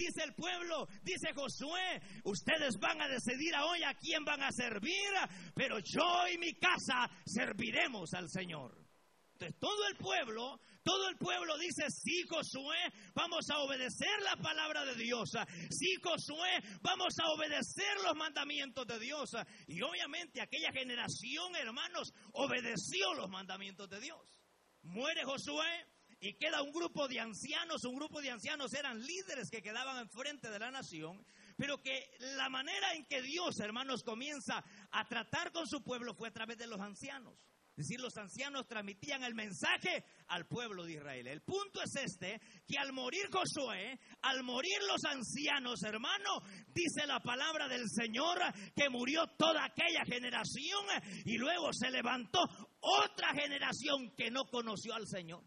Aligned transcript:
dice 0.00 0.24
el 0.24 0.34
pueblo, 0.34 0.86
dice 1.02 1.32
Josué, 1.34 2.00
ustedes 2.24 2.78
van 2.78 3.00
a 3.02 3.08
decidir 3.08 3.54
hoy 3.56 3.82
a 3.82 3.94
quién 3.94 4.24
van 4.24 4.42
a 4.42 4.50
servir, 4.50 5.10
pero 5.54 5.78
yo 5.78 6.26
y 6.32 6.38
mi 6.38 6.54
casa 6.54 7.10
serviremos 7.26 8.14
al 8.14 8.28
Señor. 8.28 8.76
Entonces 9.34 9.58
todo 9.58 9.86
el 9.88 9.96
pueblo 9.96 10.60
todo 10.82 11.08
el 11.08 11.16
pueblo 11.18 11.58
dice, 11.58 11.90
sí, 11.90 12.22
Josué, 12.28 12.76
vamos 13.14 13.48
a 13.50 13.58
obedecer 13.58 14.08
la 14.22 14.36
palabra 14.36 14.84
de 14.86 14.94
Dios. 14.94 15.30
Sí, 15.70 15.94
Josué, 16.02 16.50
vamos 16.80 17.14
a 17.22 17.28
obedecer 17.32 18.00
los 18.02 18.16
mandamientos 18.16 18.86
de 18.86 18.98
Dios. 18.98 19.30
Y 19.66 19.82
obviamente 19.82 20.40
aquella 20.40 20.72
generación, 20.72 21.54
hermanos, 21.56 22.12
obedeció 22.32 23.12
los 23.14 23.28
mandamientos 23.28 23.90
de 23.90 24.00
Dios. 24.00 24.40
Muere 24.82 25.22
Josué, 25.24 25.86
y 26.20 26.34
queda 26.34 26.62
un 26.62 26.70
grupo 26.70 27.08
de 27.08 27.18
ancianos, 27.18 27.84
un 27.84 27.96
grupo 27.96 28.20
de 28.20 28.30
ancianos 28.30 28.72
eran 28.74 29.00
líderes 29.00 29.50
que 29.50 29.62
quedaban 29.62 29.96
enfrente 29.98 30.50
de 30.50 30.58
la 30.58 30.70
nación, 30.70 31.24
pero 31.56 31.82
que 31.82 32.10
la 32.36 32.48
manera 32.50 32.94
en 32.94 33.06
que 33.06 33.22
Dios, 33.22 33.58
hermanos, 33.60 34.02
comienza 34.04 34.62
a 34.90 35.04
tratar 35.08 35.50
con 35.50 35.66
su 35.66 35.82
pueblo 35.82 36.14
fue 36.14 36.28
a 36.28 36.32
través 36.32 36.58
de 36.58 36.66
los 36.66 36.80
ancianos. 36.80 37.34
Es 37.70 37.86
decir, 37.86 38.00
los 38.00 38.14
ancianos 38.18 38.66
transmitían 38.66 39.22
el 39.22 39.34
mensaje 39.34 40.04
al 40.28 40.46
pueblo 40.46 40.84
de 40.84 40.94
Israel. 40.94 41.26
El 41.26 41.40
punto 41.40 41.80
es 41.82 41.96
este, 41.96 42.38
que 42.66 42.78
al 42.78 42.92
morir 42.92 43.30
Josué, 43.32 43.98
al 44.20 44.42
morir 44.42 44.76
los 44.86 45.02
ancianos, 45.04 45.82
hermano, 45.84 46.42
dice 46.74 47.06
la 47.06 47.20
palabra 47.20 47.68
del 47.68 47.88
Señor 47.88 48.38
que 48.76 48.90
murió 48.90 49.26
toda 49.38 49.64
aquella 49.64 50.04
generación 50.04 50.84
y 51.24 51.38
luego 51.38 51.72
se 51.72 51.90
levantó 51.90 52.40
otra 52.80 53.32
generación 53.32 54.14
que 54.14 54.30
no 54.30 54.44
conoció 54.44 54.92
al 54.92 55.06
Señor 55.06 55.42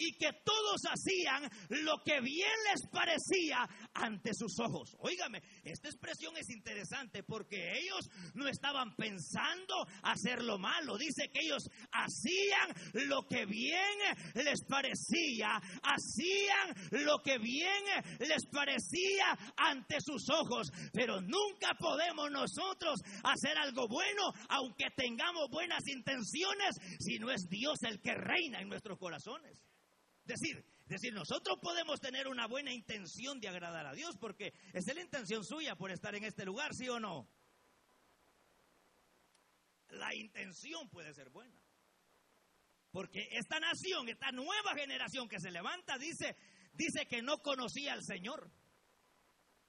y 0.00 0.12
que 0.14 0.32
todos 0.42 0.80
hacían 0.88 1.48
lo 1.84 2.02
que 2.02 2.20
bien 2.20 2.50
les 2.72 2.88
parecía 2.90 3.68
ante 3.92 4.32
sus 4.32 4.58
ojos. 4.58 4.96
Óigame, 4.98 5.42
esta 5.62 5.88
expresión 5.88 6.34
es 6.38 6.48
interesante 6.48 7.22
porque 7.22 7.78
ellos 7.78 8.08
no 8.34 8.48
estaban 8.48 8.96
pensando 8.96 9.74
hacer 10.02 10.42
lo 10.42 10.58
malo. 10.58 10.96
Dice 10.96 11.28
que 11.30 11.40
ellos 11.40 11.68
hacían 11.92 13.08
lo 13.08 13.26
que 13.28 13.44
bien 13.44 13.98
les 14.34 14.64
parecía, 14.64 15.60
hacían 15.82 17.04
lo 17.04 17.18
que 17.22 17.38
bien 17.38 17.84
les 18.20 18.46
parecía 18.46 19.36
ante 19.56 20.00
sus 20.00 20.30
ojos. 20.30 20.72
Pero 20.94 21.20
nunca 21.20 21.76
podemos 21.78 22.30
nosotros 22.30 23.00
hacer 23.22 23.58
algo 23.58 23.86
bueno, 23.86 24.32
aunque 24.48 24.86
tengamos 24.96 25.50
buenas 25.50 25.86
intenciones, 25.88 26.76
si 26.98 27.18
no 27.18 27.30
es 27.30 27.46
Dios 27.50 27.82
el 27.82 28.00
que 28.00 28.14
reina 28.14 28.60
en 28.60 28.68
nuestros 28.70 28.98
corazones 28.98 29.58
decir, 30.30 30.64
decir, 30.86 31.12
nosotros 31.12 31.58
podemos 31.60 32.00
tener 32.00 32.28
una 32.28 32.46
buena 32.46 32.72
intención 32.72 33.40
de 33.40 33.48
agradar 33.48 33.86
a 33.86 33.94
Dios 33.94 34.16
porque 34.16 34.54
es 34.72 34.86
la 34.94 35.00
intención 35.00 35.44
suya 35.44 35.76
por 35.76 35.90
estar 35.90 36.14
en 36.14 36.24
este 36.24 36.44
lugar, 36.44 36.74
¿sí 36.74 36.88
o 36.88 37.00
no? 37.00 37.28
La 39.88 40.14
intención 40.14 40.88
puede 40.88 41.12
ser 41.12 41.30
buena. 41.30 41.60
Porque 42.92 43.28
esta 43.32 43.60
nación, 43.60 44.08
esta 44.08 44.32
nueva 44.32 44.74
generación 44.74 45.28
que 45.28 45.40
se 45.40 45.50
levanta, 45.50 45.98
dice, 45.98 46.36
dice 46.72 47.06
que 47.06 47.22
no 47.22 47.38
conocía 47.38 47.92
al 47.92 48.04
Señor. 48.04 48.50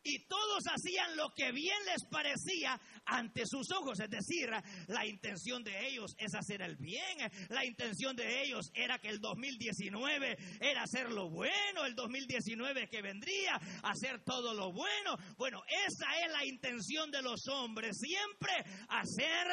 Y 0.03 0.25
todos 0.27 0.63
hacían 0.67 1.15
lo 1.15 1.33
que 1.33 1.51
bien 1.51 1.77
les 1.85 2.03
parecía 2.09 2.79
ante 3.05 3.45
sus 3.45 3.71
ojos. 3.71 3.99
Es 3.99 4.09
decir, 4.09 4.49
la 4.87 5.05
intención 5.05 5.63
de 5.63 5.87
ellos 5.87 6.15
es 6.17 6.33
hacer 6.33 6.61
el 6.61 6.75
bien. 6.77 7.17
La 7.49 7.65
intención 7.65 8.15
de 8.15 8.43
ellos 8.43 8.71
era 8.73 8.97
que 8.99 9.09
el 9.09 9.19
2019 9.19 10.37
era 10.59 10.83
hacer 10.83 11.11
lo 11.11 11.29
bueno. 11.29 11.85
El 11.85 11.95
2019 11.95 12.87
que 12.89 13.01
vendría, 13.01 13.59
hacer 13.83 14.23
todo 14.23 14.53
lo 14.53 14.71
bueno. 14.71 15.17
Bueno, 15.37 15.61
esa 15.67 16.05
es 16.25 16.31
la 16.31 16.45
intención 16.45 17.11
de 17.11 17.21
los 17.21 17.47
hombres. 17.47 17.97
Siempre 17.99 18.53
hacer 18.89 19.47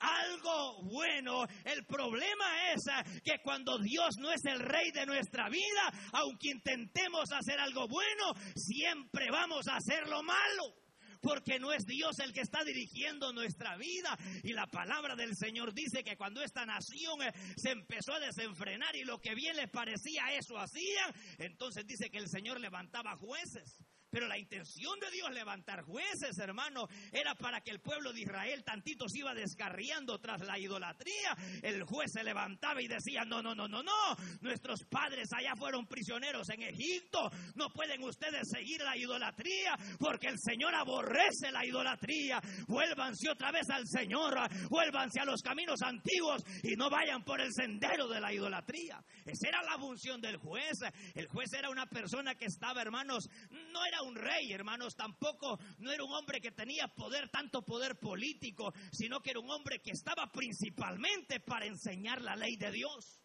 algo 0.00 0.82
bueno. 0.84 1.44
El 1.64 1.84
problema 1.86 2.72
es 2.72 2.82
que 3.22 3.40
cuando 3.42 3.78
Dios 3.78 4.16
no 4.18 4.32
es 4.32 4.44
el 4.44 4.58
rey 4.58 4.90
de 4.90 5.06
nuestra 5.06 5.48
vida, 5.48 5.92
aunque 6.12 6.50
intentemos 6.50 7.30
hacer 7.32 7.60
algo 7.60 7.86
bueno, 7.86 8.34
siempre 8.56 9.30
vamos 9.30 9.68
a 9.68 9.76
hacer 9.76 9.91
lo 10.06 10.22
malo 10.22 10.74
porque 11.22 11.60
no 11.60 11.72
es 11.72 11.86
Dios 11.86 12.18
el 12.18 12.32
que 12.32 12.40
está 12.40 12.64
dirigiendo 12.64 13.32
nuestra 13.32 13.76
vida. 13.76 14.18
Y 14.42 14.52
la 14.52 14.66
palabra 14.66 15.14
del 15.14 15.36
Señor 15.36 15.72
dice 15.72 16.02
que 16.02 16.16
cuando 16.16 16.42
esta 16.42 16.66
nación 16.66 17.22
eh, 17.22 17.32
se 17.56 17.70
empezó 17.70 18.14
a 18.14 18.20
desenfrenar 18.20 18.94
y 18.96 19.04
lo 19.04 19.20
que 19.20 19.34
bien 19.34 19.56
les 19.56 19.70
parecía 19.70 20.34
eso 20.34 20.58
hacían, 20.58 21.14
entonces 21.38 21.86
dice 21.86 22.10
que 22.10 22.18
el 22.18 22.28
Señor 22.28 22.60
levantaba 22.60 23.16
jueces 23.16 23.78
pero 24.12 24.28
la 24.28 24.38
intención 24.38 25.00
de 25.00 25.10
Dios 25.10 25.30
levantar 25.32 25.82
jueces, 25.84 26.38
hermano, 26.38 26.86
era 27.10 27.34
para 27.34 27.62
que 27.62 27.70
el 27.70 27.80
pueblo 27.80 28.12
de 28.12 28.20
Israel 28.20 28.62
tantito 28.62 29.08
se 29.08 29.20
iba 29.20 29.32
descarriando 29.32 30.18
tras 30.18 30.42
la 30.42 30.58
idolatría. 30.58 31.34
El 31.62 31.82
juez 31.84 32.12
se 32.12 32.22
levantaba 32.22 32.82
y 32.82 32.88
decía, 32.88 33.24
no, 33.24 33.42
no, 33.42 33.54
no, 33.54 33.66
no, 33.66 33.82
no, 33.82 34.16
nuestros 34.42 34.80
padres 34.90 35.28
allá 35.32 35.54
fueron 35.56 35.86
prisioneros 35.86 36.46
en 36.50 36.62
Egipto, 36.62 37.30
no 37.54 37.70
pueden 37.70 38.02
ustedes 38.02 38.42
seguir 38.50 38.82
la 38.82 38.96
idolatría 38.98 39.78
porque 39.98 40.28
el 40.28 40.38
Señor 40.38 40.74
aborrece 40.74 41.50
la 41.50 41.64
idolatría. 41.64 42.38
Vuélvanse 42.68 43.30
otra 43.30 43.50
vez 43.50 43.68
al 43.70 43.86
Señor, 43.86 44.34
vuélvanse 44.68 45.20
a 45.20 45.24
los 45.24 45.40
caminos 45.40 45.80
antiguos 45.80 46.44
y 46.62 46.76
no 46.76 46.90
vayan 46.90 47.24
por 47.24 47.40
el 47.40 47.50
sendero 47.52 48.08
de 48.08 48.20
la 48.20 48.30
idolatría. 48.30 49.02
Esa 49.24 49.48
era 49.48 49.62
la 49.62 49.78
función 49.78 50.20
del 50.20 50.36
juez. 50.36 50.78
El 51.14 51.28
juez 51.28 51.50
era 51.54 51.70
una 51.70 51.86
persona 51.86 52.34
que 52.34 52.44
estaba, 52.46 52.82
hermanos, 52.82 53.26
no 53.72 53.84
era 53.86 54.01
un 54.02 54.14
rey, 54.14 54.52
hermanos, 54.52 54.94
tampoco 54.94 55.58
no 55.78 55.90
era 55.90 56.04
un 56.04 56.12
hombre 56.12 56.40
que 56.40 56.52
tenía 56.52 56.88
poder, 56.88 57.28
tanto 57.30 57.62
poder 57.62 57.98
político, 57.98 58.72
sino 58.92 59.20
que 59.20 59.30
era 59.30 59.40
un 59.40 59.50
hombre 59.50 59.80
que 59.80 59.92
estaba 59.92 60.30
principalmente 60.30 61.40
para 61.40 61.66
enseñar 61.66 62.20
la 62.22 62.36
ley 62.36 62.56
de 62.56 62.70
Dios. 62.70 63.20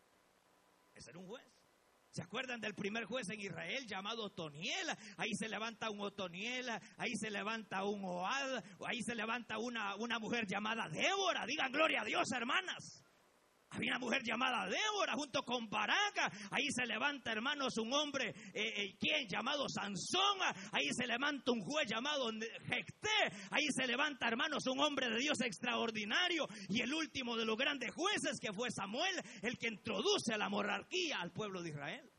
Ese 0.93 1.11
era 1.11 1.19
un 1.19 1.27
juez. 1.27 1.57
¿Se 2.09 2.23
acuerdan 2.23 2.59
del 2.59 2.73
primer 2.73 3.05
juez 3.05 3.29
en 3.29 3.39
Israel 3.39 3.85
llamado 3.85 4.23
Otoniel? 4.23 4.87
Ahí 5.17 5.35
se 5.35 5.47
levanta 5.47 5.91
un 5.91 6.01
Otoniel, 6.01 6.67
ahí 6.97 7.15
se 7.15 7.29
levanta 7.29 7.83
un 7.83 8.03
Oad, 8.03 8.63
ahí 8.87 9.03
se 9.03 9.13
levanta 9.13 9.59
una, 9.59 9.95
una 9.95 10.17
mujer 10.17 10.47
llamada 10.47 10.89
Débora. 10.89 11.45
Digan 11.45 11.71
gloria 11.71 12.01
a 12.01 12.05
Dios, 12.05 12.31
hermanas. 12.31 13.03
Había 13.69 13.91
una 13.91 13.99
mujer 13.99 14.23
llamada 14.23 14.65
Débora 14.65 15.13
junto 15.13 15.43
con 15.43 15.69
Baraca. 15.69 16.31
Ahí 16.51 16.67
se 16.71 16.85
levanta, 16.85 17.31
hermanos, 17.31 17.77
un 17.77 17.93
hombre, 17.93 18.33
eh, 18.53 18.95
eh. 19.01 19.27
Llamado 19.29 19.67
Sansón. 19.67 20.39
Ahí 20.71 20.89
se 20.91 21.05
levanta 21.05 21.51
un 21.51 21.61
juez 21.61 21.87
llamado 21.89 22.29
Jecté. 22.31 23.37
Ahí 23.51 23.67
se 23.69 23.85
levanta, 23.85 24.27
hermanos, 24.27 24.65
un 24.67 24.79
hombre 24.79 25.09
de 25.09 25.19
Dios 25.19 25.41
extraordinario. 25.41 26.47
Y 26.69 26.81
el 26.81 26.93
último 26.93 27.35
de 27.35 27.45
los 27.45 27.57
grandes 27.57 27.93
jueces, 27.93 28.39
que 28.39 28.53
fue 28.53 28.71
Samuel, 28.71 29.21
el 29.41 29.57
que 29.57 29.67
introduce 29.67 30.37
la 30.37 30.49
monarquía 30.49 31.19
al 31.19 31.31
pueblo 31.31 31.61
de 31.61 31.69
Israel. 31.69 32.16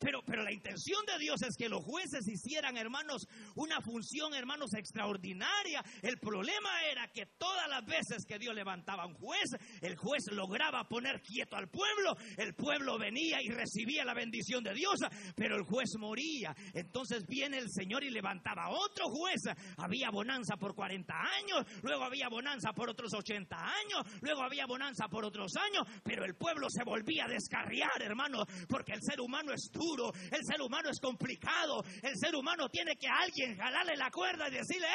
Pero, 0.00 0.22
pero 0.24 0.42
la 0.42 0.52
intención 0.52 1.04
de 1.04 1.18
Dios 1.18 1.42
es 1.42 1.54
que 1.58 1.68
los 1.68 1.84
jueces 1.84 2.26
hicieran, 2.26 2.78
hermanos, 2.78 3.26
una 3.54 3.82
función, 3.82 4.32
hermanos, 4.32 4.72
extraordinaria. 4.72 5.84
El 6.00 6.18
problema 6.18 6.70
era 6.90 7.06
que 7.08 7.26
todas 7.36 7.68
las 7.68 7.84
veces 7.84 8.24
que 8.26 8.38
Dios 8.38 8.54
levantaba 8.54 9.04
un 9.04 9.12
juez, 9.12 9.50
el 9.82 9.96
juez 9.96 10.24
lograba 10.32 10.88
poner 10.88 11.20
quieto 11.20 11.54
al 11.54 11.68
pueblo, 11.68 12.16
el 12.38 12.54
pueblo 12.54 12.98
venía 12.98 13.42
y 13.42 13.50
recibía 13.50 14.02
la 14.06 14.14
bendición 14.14 14.64
de 14.64 14.72
Dios, 14.72 15.00
pero 15.36 15.56
el 15.56 15.64
juez 15.64 15.90
moría. 15.98 16.56
Entonces 16.72 17.26
viene 17.26 17.58
el 17.58 17.70
Señor 17.70 18.02
y 18.02 18.08
levantaba 18.08 18.70
otro 18.70 19.04
juez. 19.10 19.42
Había 19.76 20.08
bonanza 20.08 20.56
por 20.56 20.74
40 20.74 21.12
años, 21.12 21.66
luego 21.82 22.04
había 22.04 22.30
bonanza 22.30 22.72
por 22.72 22.88
otros 22.88 23.12
80 23.12 23.54
años, 23.54 24.20
luego 24.22 24.42
había 24.42 24.64
bonanza 24.64 25.08
por 25.08 25.26
otros 25.26 25.52
años, 25.56 25.86
pero 26.02 26.24
el 26.24 26.36
pueblo 26.36 26.68
se 26.70 26.84
volvía 26.84 27.26
a 27.26 27.28
descarriar, 27.28 28.00
hermanos, 28.00 28.46
porque 28.66 28.92
el 28.92 29.02
ser 29.02 29.20
humano 29.20 29.52
estuvo 29.52 29.89
el 30.30 30.44
ser 30.44 30.60
humano 30.60 30.90
es 30.90 31.00
complicado, 31.00 31.82
el 32.02 32.16
ser 32.16 32.34
humano 32.34 32.68
tiene 32.68 32.96
que 32.96 33.08
alguien 33.08 33.56
jalarle 33.56 33.96
la 33.96 34.10
cuerda 34.10 34.48
y 34.48 34.52
decirle. 34.52 34.88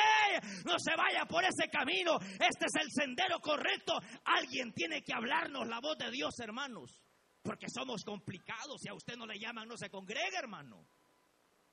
No 0.66 0.78
se 0.80 0.96
vaya 0.96 1.26
por 1.26 1.44
ese 1.44 1.70
camino, 1.70 2.18
este 2.20 2.66
es 2.66 2.76
el 2.82 2.92
sendero 2.92 3.40
correcto. 3.40 3.94
Alguien 4.24 4.74
tiene 4.74 5.04
que 5.04 5.14
hablarnos 5.14 5.68
la 5.68 5.80
voz 5.80 5.98
de 5.98 6.12
Dios, 6.12 6.40
hermanos, 6.40 7.02
porque 7.42 7.68
somos 7.70 8.04
complicados. 8.04 8.82
Si 8.82 8.90
a 8.90 8.94
usted 8.94 9.16
no 9.18 9.26
le 9.26 9.40
llaman, 9.40 9.68
no 9.68 9.78
se 9.78 9.90
congrega, 9.90 10.40
hermano. 10.40 10.88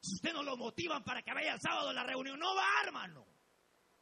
Si 0.00 0.14
usted 0.14 0.32
no 0.32 0.42
lo 0.42 0.56
motivan 0.56 1.04
para 1.04 1.22
que 1.22 1.32
vaya 1.32 1.54
el 1.54 1.60
sábado 1.60 1.90
a 1.90 1.92
la 1.92 2.04
reunión, 2.04 2.38
no 2.38 2.54
va, 2.54 2.66
hermano. 2.84 3.24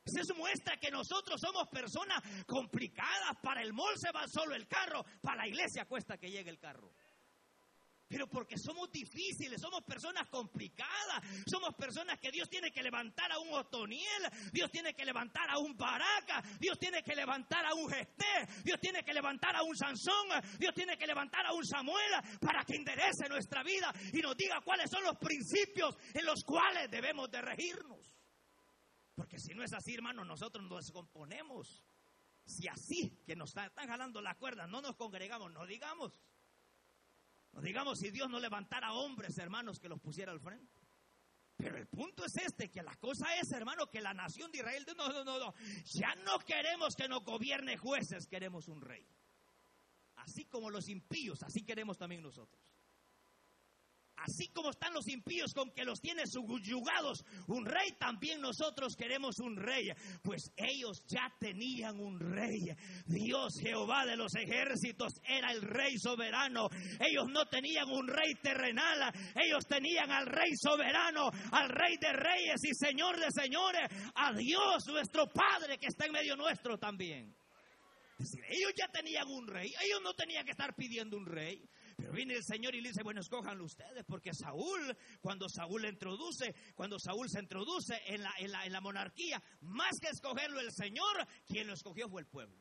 Eso 0.05 0.35
muestra 0.35 0.77
que 0.77 0.91
nosotros 0.91 1.41
somos 1.41 1.69
personas 1.69 2.23
complicadas. 2.47 3.37
Para 3.43 3.63
el 3.63 3.73
mall 3.73 3.97
se 3.97 4.11
va 4.13 4.27
solo 4.27 4.55
el 4.55 4.67
carro, 4.67 5.05
para 5.21 5.43
la 5.43 5.49
iglesia 5.49 5.85
cuesta 5.85 6.17
que 6.19 6.31
llegue 6.31 6.51
el 6.51 6.59
carro. 6.59 6.91
Pero 8.11 8.27
porque 8.27 8.59
somos 8.59 8.91
difíciles, 8.91 9.61
somos 9.61 9.85
personas 9.85 10.29
complicadas, 10.29 11.23
somos 11.47 11.73
personas 11.77 12.19
que 12.19 12.33
Dios 12.33 12.51
tiene 12.51 12.73
que 12.73 12.83
levantar 12.83 13.31
a 13.31 13.39
un 13.39 13.55
Otoniel, 13.55 14.29
Dios 14.53 14.69
tiene 14.73 14.95
que 14.95 15.05
levantar 15.05 15.49
a 15.49 15.59
un 15.59 15.77
Baraca, 15.77 16.43
Dios 16.59 16.77
tiene 16.77 17.05
que 17.05 17.15
levantar 17.15 17.65
a 17.65 17.73
un 17.73 17.89
Gesté, 17.89 18.49
Dios 18.65 18.81
tiene 18.81 19.05
que 19.05 19.15
levantar 19.15 19.55
a 19.55 19.63
un 19.63 19.77
Sansón, 19.77 20.27
Dios 20.59 20.75
tiene 20.75 20.99
que 20.99 21.07
levantar 21.07 21.47
a 21.47 21.53
un 21.53 21.65
Samuel 21.65 22.13
para 22.41 22.65
que 22.65 22.75
enderece 22.75 23.29
nuestra 23.29 23.63
vida 23.63 23.95
y 24.13 24.19
nos 24.19 24.37
diga 24.37 24.61
cuáles 24.61 24.91
son 24.91 25.05
los 25.05 25.17
principios 25.17 25.97
en 26.13 26.27
los 26.27 26.43
cuales 26.43 26.91
debemos 26.91 27.31
de 27.31 27.41
regirnos. 27.43 28.13
Porque 29.15 29.39
si 29.39 29.55
no 29.55 29.63
es 29.63 29.73
así, 29.73 29.95
hermano, 29.95 30.25
nosotros 30.25 30.69
nos 30.69 30.85
descomponemos. 30.85 31.85
Si 32.45 32.67
así 32.67 33.23
que 33.25 33.37
nos 33.37 33.51
están 33.51 33.87
jalando 33.87 34.21
la 34.21 34.35
cuerda, 34.35 34.67
no 34.67 34.81
nos 34.81 34.97
congregamos, 34.97 35.53
no 35.53 35.65
digamos. 35.65 36.13
Digamos 37.63 37.99
si 37.99 38.11
Dios 38.11 38.31
no 38.31 38.39
levantara 38.39 38.93
hombres, 38.93 39.37
hermanos, 39.39 39.79
que 39.81 39.89
los 39.89 40.01
pusiera 40.01 40.33
al 40.33 40.41
frente. 40.41 40.81
Pero 41.57 41.77
el 41.77 41.87
punto 41.89 42.25
es 42.25 42.37
este, 42.37 42.71
que 42.71 42.83
la 42.83 42.97
cosa 42.97 43.35
es, 43.37 43.53
hermano, 43.53 43.89
que 43.89 44.01
la 44.01 44.15
nación 44.15 44.51
de 44.51 44.59
Israel, 44.59 44.87
no, 44.97 45.09
no, 45.09 45.25
no, 45.25 45.39
no, 45.39 45.55
ya 45.85 46.15
no 46.25 46.39
queremos 46.39 46.97
que 46.97 47.07
nos 47.07 47.23
gobierne 47.23 47.77
jueces, 47.77 48.27
queremos 48.27 48.69
un 48.69 48.81
rey. 48.81 49.07
Así 50.17 50.47
como 50.47 50.71
los 50.71 50.89
impíos, 50.89 51.43
así 51.43 51.63
queremos 51.63 51.99
también 51.99 52.23
nosotros. 52.23 52.70
Así 54.21 54.49
como 54.49 54.71
están 54.71 54.93
los 54.93 55.09
impíos 55.09 55.55
con 55.55 55.71
que 55.71 55.85
los 55.85 56.01
tiene 56.01 56.27
subyugados 56.27 57.25
un 57.47 57.65
rey, 57.65 57.93
también 57.99 58.41
nosotros 58.41 58.95
queremos 58.95 59.39
un 59.41 59.57
rey. 59.57 59.91
Pues 60.23 60.53
ellos 60.57 61.03
ya 61.07 61.33
tenían 61.39 61.99
un 61.99 62.21
rey. 62.21 62.75
Dios 63.07 63.55
Jehová 63.61 64.05
de 64.05 64.17
los 64.17 64.35
ejércitos 64.35 65.15
era 65.25 65.53
el 65.53 65.63
rey 65.63 65.99
soberano. 65.99 66.69
Ellos 67.01 67.29
no 67.31 67.47
tenían 67.47 67.89
un 67.89 68.09
rey 68.09 68.35
terrenal. 68.43 69.13
Ellos 69.35 69.67
tenían 69.67 70.11
al 70.11 70.27
rey 70.27 70.51
soberano, 70.55 71.31
al 71.53 71.71
rey 71.71 71.97
de 71.99 72.13
reyes 72.13 72.61
y 72.65 72.75
señor 72.75 73.19
de 73.19 73.31
señores, 73.31 73.89
a 74.15 74.33
Dios 74.35 74.87
nuestro 74.87 75.29
Padre 75.29 75.79
que 75.79 75.87
está 75.87 76.05
en 76.07 76.13
medio 76.13 76.37
nuestro 76.37 76.79
también. 76.79 77.35
Ellos 78.19 78.73
ya 78.77 78.89
tenían 78.89 79.27
un 79.29 79.47
rey. 79.47 79.73
Ellos 79.83 80.01
no 80.03 80.13
tenían 80.13 80.45
que 80.45 80.51
estar 80.51 80.75
pidiendo 80.75 81.17
un 81.17 81.27
rey. 81.27 81.63
Pero 82.11 82.17
viene 82.17 82.35
el 82.35 82.43
Señor 82.43 82.75
y 82.75 82.81
le 82.81 82.89
dice, 82.89 83.05
bueno, 83.05 83.21
escójanlo 83.21 83.65
ustedes, 83.65 84.05
porque 84.05 84.35
Saúl, 84.35 84.97
cuando 85.21 85.49
Saúl 85.49 85.85
introduce, 85.85 86.53
cuando 86.75 86.99
Saúl 86.99 87.29
se 87.29 87.39
introduce 87.39 88.03
en 88.05 88.25
la, 88.25 88.33
en 88.41 88.51
la, 88.51 88.67
en 88.67 88.73
la 88.73 88.81
monarquía, 88.81 89.41
más 89.61 89.97
que 90.01 90.09
escogerlo 90.09 90.59
el 90.59 90.73
Señor, 90.73 91.25
quien 91.47 91.69
lo 91.69 91.75
escogió 91.75 92.09
fue 92.09 92.23
el 92.23 92.27
pueblo. 92.27 92.57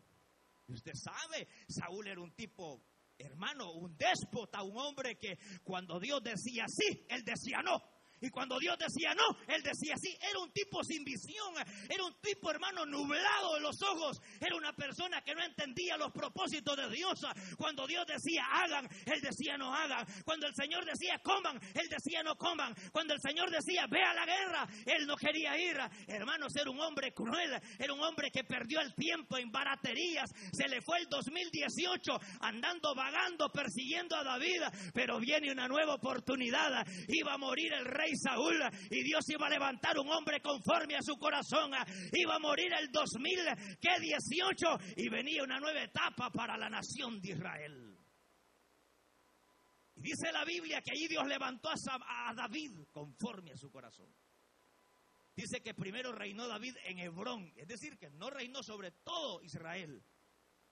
Y 0.68 0.74
usted 0.74 0.94
sabe, 0.94 1.48
Saúl 1.68 2.08
era 2.08 2.22
un 2.22 2.32
tipo, 2.36 2.84
hermano, 3.18 3.72
un 3.72 3.98
déspota, 3.98 4.62
un 4.62 4.78
hombre 4.78 5.18
que 5.18 5.40
cuando 5.64 6.00
Dios 6.00 6.22
decía 6.22 6.66
sí, 6.68 7.08
él 7.10 7.24
decía 7.24 7.64
no. 7.64 7.82
Y 8.22 8.30
cuando 8.30 8.60
Dios 8.60 8.78
decía 8.78 9.14
no, 9.14 9.38
él 9.48 9.62
decía 9.64 9.96
sí. 9.98 10.16
Era 10.22 10.40
un 10.40 10.52
tipo 10.52 10.84
sin 10.84 11.04
visión, 11.04 11.54
era 11.90 12.04
un 12.04 12.14
tipo 12.22 12.52
hermano 12.52 12.86
nublado 12.86 13.56
de 13.56 13.62
los 13.62 13.82
ojos, 13.82 14.22
era 14.40 14.56
una 14.56 14.74
persona 14.74 15.22
que 15.22 15.36
no 15.36 15.44
entendía 15.44 15.98
los 15.98 16.12
propósitos 16.12 16.76
de 16.76 16.90
Dios. 16.90 17.20
Cuando 17.58 17.88
Dios 17.88 18.06
decía 18.06 18.44
hagan, 18.52 18.88
él 19.06 19.22
decía 19.22 19.58
no 19.58 19.74
hagan. 19.74 20.06
Cuando 20.26 20.48
el 20.48 20.56
Señor 20.56 20.86
decía 20.86 21.20
coman, 21.20 21.60
él 21.74 21.88
decía 21.90 22.24
no 22.24 22.36
coman. 22.36 22.74
Cuando 22.92 23.14
el 23.14 23.22
Señor 23.22 23.50
decía 23.50 23.88
ve 23.88 24.04
a 24.04 24.14
la 24.14 24.26
guerra, 24.26 24.68
él 24.86 25.06
no 25.08 25.16
quería 25.16 25.58
ir. 25.58 25.78
Hermanos, 26.08 26.56
era 26.56 26.70
un 26.70 26.80
hombre 26.80 27.14
cruel, 27.14 27.60
era 27.78 27.94
un 27.94 28.02
hombre 28.02 28.32
que 28.32 28.44
perdió 28.44 28.82
el 28.82 28.94
tiempo 28.96 29.38
en 29.38 29.52
baraterías. 29.52 30.30
Se 30.52 30.68
le 30.68 30.82
fue 30.82 31.00
el 31.00 31.08
2018 31.08 32.20
andando 32.42 32.96
vagando, 32.96 33.50
persiguiendo 33.50 34.16
a 34.16 34.24
David, 34.24 34.62
pero 34.94 35.20
viene 35.20 35.52
una 35.52 35.68
nueva 35.68 35.96
oportunidad. 35.96 36.86
Iba 37.08 37.34
a 37.34 37.38
morir 37.38 37.74
el 37.74 37.86
rey 37.86 38.09
Saúl 38.16 38.60
y 38.90 39.04
Dios 39.04 39.28
iba 39.30 39.48
a 39.48 39.50
levantar 39.50 39.98
un 40.00 40.10
hombre 40.10 40.42
conforme 40.42 40.96
a 40.96 41.02
su 41.02 41.18
corazón. 41.18 41.72
Iba 42.14 42.36
a 42.36 42.40
morir 42.40 42.72
el 42.74 42.92
2018 42.92 44.68
y 44.98 45.10
venía 45.10 45.44
una 45.44 45.60
nueva 45.60 45.84
etapa 45.84 46.30
para 46.32 46.58
la 46.58 46.70
nación 46.70 47.20
de 47.22 47.32
Israel. 47.32 47.98
Y 49.96 50.02
dice 50.02 50.32
la 50.32 50.46
Biblia 50.46 50.82
que 50.82 50.92
allí 50.92 51.08
Dios 51.08 51.28
levantó 51.28 51.70
a 51.70 52.34
David 52.34 52.72
conforme 52.92 53.52
a 53.52 53.58
su 53.58 53.70
corazón. 53.70 54.08
Dice 55.36 55.62
que 55.62 55.74
primero 55.74 56.12
reinó 56.12 56.48
David 56.48 56.76
en 56.84 57.00
Hebrón, 57.00 57.54
es 57.56 57.68
decir, 57.68 57.98
que 57.98 58.10
no 58.10 58.30
reinó 58.30 58.62
sobre 58.62 58.92
todo 58.92 59.42
Israel. 59.42 60.04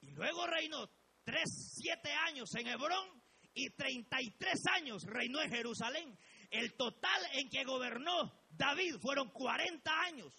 Y 0.02 0.12
luego 0.12 0.46
reinó 0.46 0.90
tres, 1.24 1.74
siete 1.82 2.12
años 2.12 2.54
en 2.56 2.68
Hebrón 2.68 3.08
y 3.54 3.70
33 3.70 4.54
años 4.76 5.04
reinó 5.04 5.42
en 5.42 5.52
Jerusalén. 5.52 6.18
El 6.50 6.76
total 6.76 7.22
en 7.34 7.50
que 7.50 7.64
gobernó 7.64 8.32
David 8.50 8.98
fueron 9.00 9.30
40 9.30 10.02
años. 10.02 10.34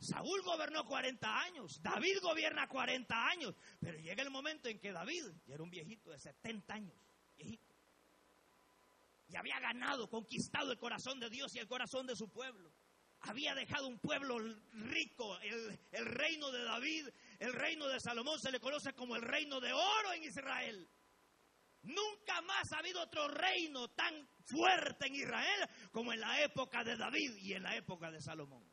Saúl 0.00 0.40
gobernó 0.42 0.86
40 0.86 1.40
años, 1.42 1.82
David 1.82 2.20
gobierna 2.22 2.66
40 2.66 3.26
años, 3.26 3.54
pero 3.78 3.98
llega 3.98 4.22
el 4.22 4.30
momento 4.30 4.68
en 4.68 4.78
que 4.78 4.92
David 4.92 5.26
ya 5.46 5.54
era 5.54 5.62
un 5.62 5.70
viejito 5.70 6.10
de 6.10 6.18
70 6.18 6.72
años. 6.72 6.96
Y 7.36 9.36
había 9.36 9.60
ganado, 9.60 10.08
conquistado 10.08 10.72
el 10.72 10.78
corazón 10.78 11.20
de 11.20 11.28
Dios 11.28 11.54
y 11.54 11.58
el 11.58 11.68
corazón 11.68 12.06
de 12.06 12.16
su 12.16 12.30
pueblo. 12.30 12.72
Había 13.20 13.54
dejado 13.54 13.86
un 13.86 13.98
pueblo 13.98 14.38
rico, 14.72 15.38
el 15.40 16.06
reino 16.06 16.50
de 16.50 16.64
David, 16.64 17.08
el 17.38 17.52
reino 17.52 17.86
de 17.86 18.00
Salomón 18.00 18.40
se 18.40 18.50
le 18.50 18.58
conoce 18.58 18.94
como 18.94 19.16
el 19.16 19.22
reino 19.22 19.60
de 19.60 19.74
oro 19.74 20.12
en 20.14 20.24
Israel. 20.24 20.88
Nunca 21.82 22.42
más 22.42 22.72
ha 22.72 22.78
habido 22.78 23.02
otro 23.02 23.28
reino 23.28 23.88
tan 23.88 24.28
fuerte 24.44 25.06
en 25.06 25.14
Israel 25.14 25.68
como 25.90 26.12
en 26.12 26.20
la 26.20 26.42
época 26.42 26.84
de 26.84 26.96
David 26.96 27.36
y 27.36 27.54
en 27.54 27.62
la 27.62 27.74
época 27.74 28.10
de 28.10 28.20
Salomón. 28.20 28.64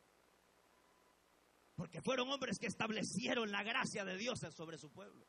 Porque 1.76 2.02
fueron 2.02 2.30
hombres 2.32 2.58
que 2.60 2.68
establecieron 2.68 3.52
la 3.52 3.64
gracia 3.64 4.04
de 4.04 4.18
Dios 4.18 4.40
sobre 4.56 4.78
su 4.78 4.92
pueblo. 4.92 5.28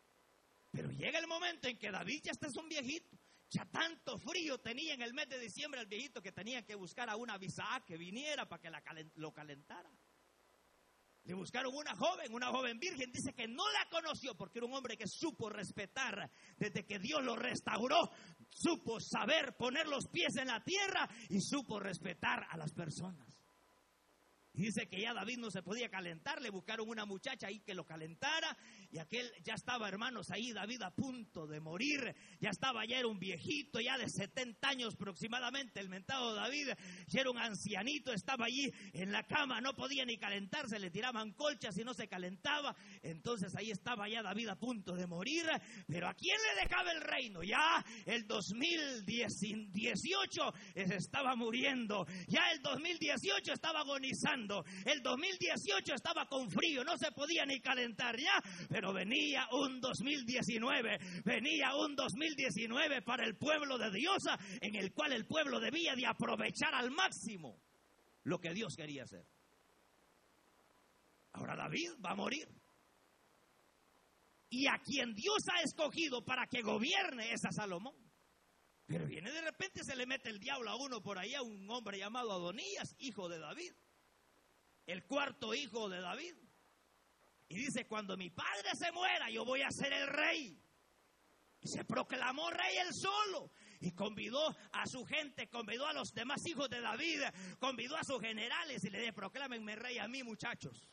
Pero 0.71 0.91
llega 0.91 1.19
el 1.19 1.27
momento 1.27 1.69
en 1.69 1.79
que 1.79 1.91
David 1.91 2.23
ya 2.25 2.33
está 2.33 2.49
es 2.49 2.57
un 2.57 2.69
viejito. 2.69 3.17
Ya 3.51 3.65
tanto 3.65 4.19
frío 4.19 4.59
tenía 4.59 4.95
en 4.95 5.03
el 5.03 5.15
mes 5.15 5.29
de 5.29 5.39
diciembre 5.39 5.81
el 5.81 5.87
viejito 5.87 6.21
que 6.21 6.33
tenía 6.33 6.65
que 6.67 6.75
buscar 6.75 7.09
a 7.09 7.17
una 7.17 7.39
Bisá 7.39 7.83
que 7.87 7.97
viniera 7.97 8.47
para 8.47 8.61
que 8.61 9.11
lo 9.15 9.33
calentara. 9.33 9.91
Le 11.29 11.35
buscaron 11.35 11.75
una 11.75 11.95
joven, 11.95 12.33
una 12.33 12.47
joven 12.47 12.79
virgen. 12.79 13.13
Dice 13.13 13.35
que 13.35 13.47
no 13.47 13.63
la 13.71 13.87
conoció 13.91 14.35
porque 14.35 14.61
era 14.61 14.67
un 14.67 14.73
hombre 14.73 14.97
que 14.97 15.07
supo 15.07 15.51
respetar 15.51 16.31
desde 16.57 16.87
que 16.87 16.99
Dios 16.99 17.23
lo 17.23 17.37
restauró. 17.37 18.11
Supo 18.49 18.99
saber 18.99 19.55
poner 19.55 19.87
los 19.89 20.09
pies 20.09 20.37
en 20.37 20.47
la 20.47 20.65
tierra 20.65 21.07
y 21.29 21.43
supo 21.43 21.79
respetar 21.81 22.47
a 22.49 22.57
las 22.57 22.73
personas. 22.73 23.39
Dice 24.55 24.89
que 24.89 25.03
ya 25.03 25.13
David 25.13 25.37
no 25.37 25.51
se 25.51 25.63
podía 25.63 25.91
calentar, 25.91 26.41
le 26.41 26.49
buscaron 26.49 26.89
una 26.89 27.05
muchacha 27.05 27.47
ahí 27.47 27.61
que 27.61 27.75
lo 27.75 27.85
calentara 27.85 28.57
y 28.91 28.99
aquel 28.99 29.31
ya 29.43 29.55
estaba, 29.55 29.89
hermanos, 29.89 30.31
ahí 30.31 30.53
David 30.53 30.83
a 30.83 30.91
punto 30.91 31.47
de 31.47 31.61
morir, 31.61 32.15
ya 32.41 32.51
estaba, 32.51 32.85
ya 32.87 32.99
era 32.99 33.09
un 33.09 33.19
viejito, 33.19 33.81
ya 33.81 33.97
de 33.99 34.09
70 34.09 34.69
años 34.69 34.95
aproximadamente, 34.95 35.81
el 35.81 35.89
mentado 35.89 36.35
David, 36.35 36.69
ya 37.07 37.21
era 37.21 37.31
un 37.31 37.39
ancianito, 37.39 38.13
estaba 38.13 38.47
allí 38.47 38.71
en 38.93 39.13
la 39.13 39.25
cama, 39.25 39.61
no 39.61 39.75
podía 39.75 40.05
ni 40.05 40.19
calentarse, 40.19 40.79
le 40.79 40.91
tiraban 40.91 41.33
colchas 41.33 41.77
y 41.79 41.85
no 41.85 41.95
se 41.95 42.09
calentaba, 42.09 42.77
entonces 43.03 43.55
ahí 43.57 43.71
estaba 43.71 44.09
ya 44.09 44.23
David 44.23 44.49
a 44.49 44.57
punto 44.57 44.95
de 44.95 45.07
morir, 45.07 45.47
pero 45.87 46.09
¿a 46.09 46.15
quién 46.15 46.37
le 46.37 46.63
dejaba 46.63 46.93
el 46.93 47.01
reino? 47.01 47.43
Ya 47.43 47.85
el 48.07 48.27
2018 48.27 50.55
estaba 50.75 51.37
muriendo, 51.37 52.07
ya 52.27 52.51
el 52.53 52.63
2018 52.63 53.53
estaba 53.53 53.81
agonizando. 53.81 54.65
El 54.85 55.03
2018 55.03 55.95
estaba 55.95 56.27
con 56.27 56.51
frío, 56.51 56.85
no 56.85 56.97
se 56.97 57.13
podía 57.13 57.45
ni 57.47 57.61
calentar. 57.61 58.19
Ya, 58.19 58.43
pero 58.79 58.93
venía 58.93 59.49
un 59.51 59.81
2019, 59.81 60.99
venía 61.25 61.75
un 61.75 61.97
2019 61.97 63.03
para 63.03 63.25
el 63.25 63.37
pueblo 63.37 63.77
de 63.77 63.91
Dios, 63.91 64.23
en 64.61 64.77
el 64.77 64.93
cual 64.93 65.13
el 65.15 65.27
pueblo 65.27 65.59
debía 65.59 65.97
de 65.97 66.07
aprovechar 66.07 66.73
al 66.77 66.93
máximo 66.93 67.61
lo 68.23 68.39
que 68.39 68.55
Dios 68.55 68.77
quería 68.77 69.03
hacer. 69.03 69.27
Ahora 71.33 71.57
David 71.57 71.95
va 72.05 72.13
a 72.13 72.15
morir. 72.15 72.47
Y 74.49 74.69
a 74.69 74.79
quien 74.79 75.13
Dios 75.13 75.43
ha 75.53 75.61
escogido 75.63 76.25
para 76.25 76.47
que 76.47 76.63
gobierne 76.63 77.33
es 77.33 77.45
a 77.47 77.51
Salomón. 77.51 77.97
Pero 78.87 79.07
viene 79.07 79.33
de 79.33 79.41
repente, 79.41 79.83
se 79.83 79.97
le 79.97 80.07
mete 80.07 80.31
el 80.31 80.39
diablo 80.39 80.71
a 80.71 80.77
uno 80.77 81.03
por 81.03 81.19
ahí, 81.19 81.35
a 81.35 81.43
un 81.43 81.69
hombre 81.69 81.99
llamado 81.99 82.31
Adonías, 82.31 82.95
hijo 83.01 83.29
de 83.29 83.41
David 83.41 83.73
el 84.89 85.05
cuarto 85.05 85.55
hijo 85.55 85.91
de 85.91 86.01
David. 86.01 86.35
Y 87.49 87.57
dice, 87.57 87.87
cuando 87.87 88.17
mi 88.17 88.31
padre 88.31 88.71
se 88.75 88.93
muera, 88.93 89.31
yo 89.31 89.45
voy 89.45 89.63
a 89.63 89.71
ser 89.71 89.93
el 89.93 90.07
rey. 90.07 90.61
Y 91.61 91.69
se 91.69 91.85
proclamó 91.85 92.51
rey 92.51 92.77
él 92.77 92.89
solo. 92.93 93.51
Y 93.81 93.93
convidó 93.93 94.49
a 94.73 94.87
su 94.87 95.05
gente, 95.05 95.49
convidó 95.49 95.87
a 95.87 95.93
los 95.93 96.13
demás 96.13 96.41
hijos 96.47 96.69
de 96.69 96.81
David, 96.81 97.23
convidó 97.59 97.97
a 97.97 98.05
sus 98.05 98.21
generales 98.21 98.85
y 98.85 98.91
le 98.91 99.01
dijo, 99.01 99.15
proclámenme 99.15 99.77
rey 99.77 99.99
a 99.99 100.09
mí, 100.09 100.23
muchachos. 100.23 100.85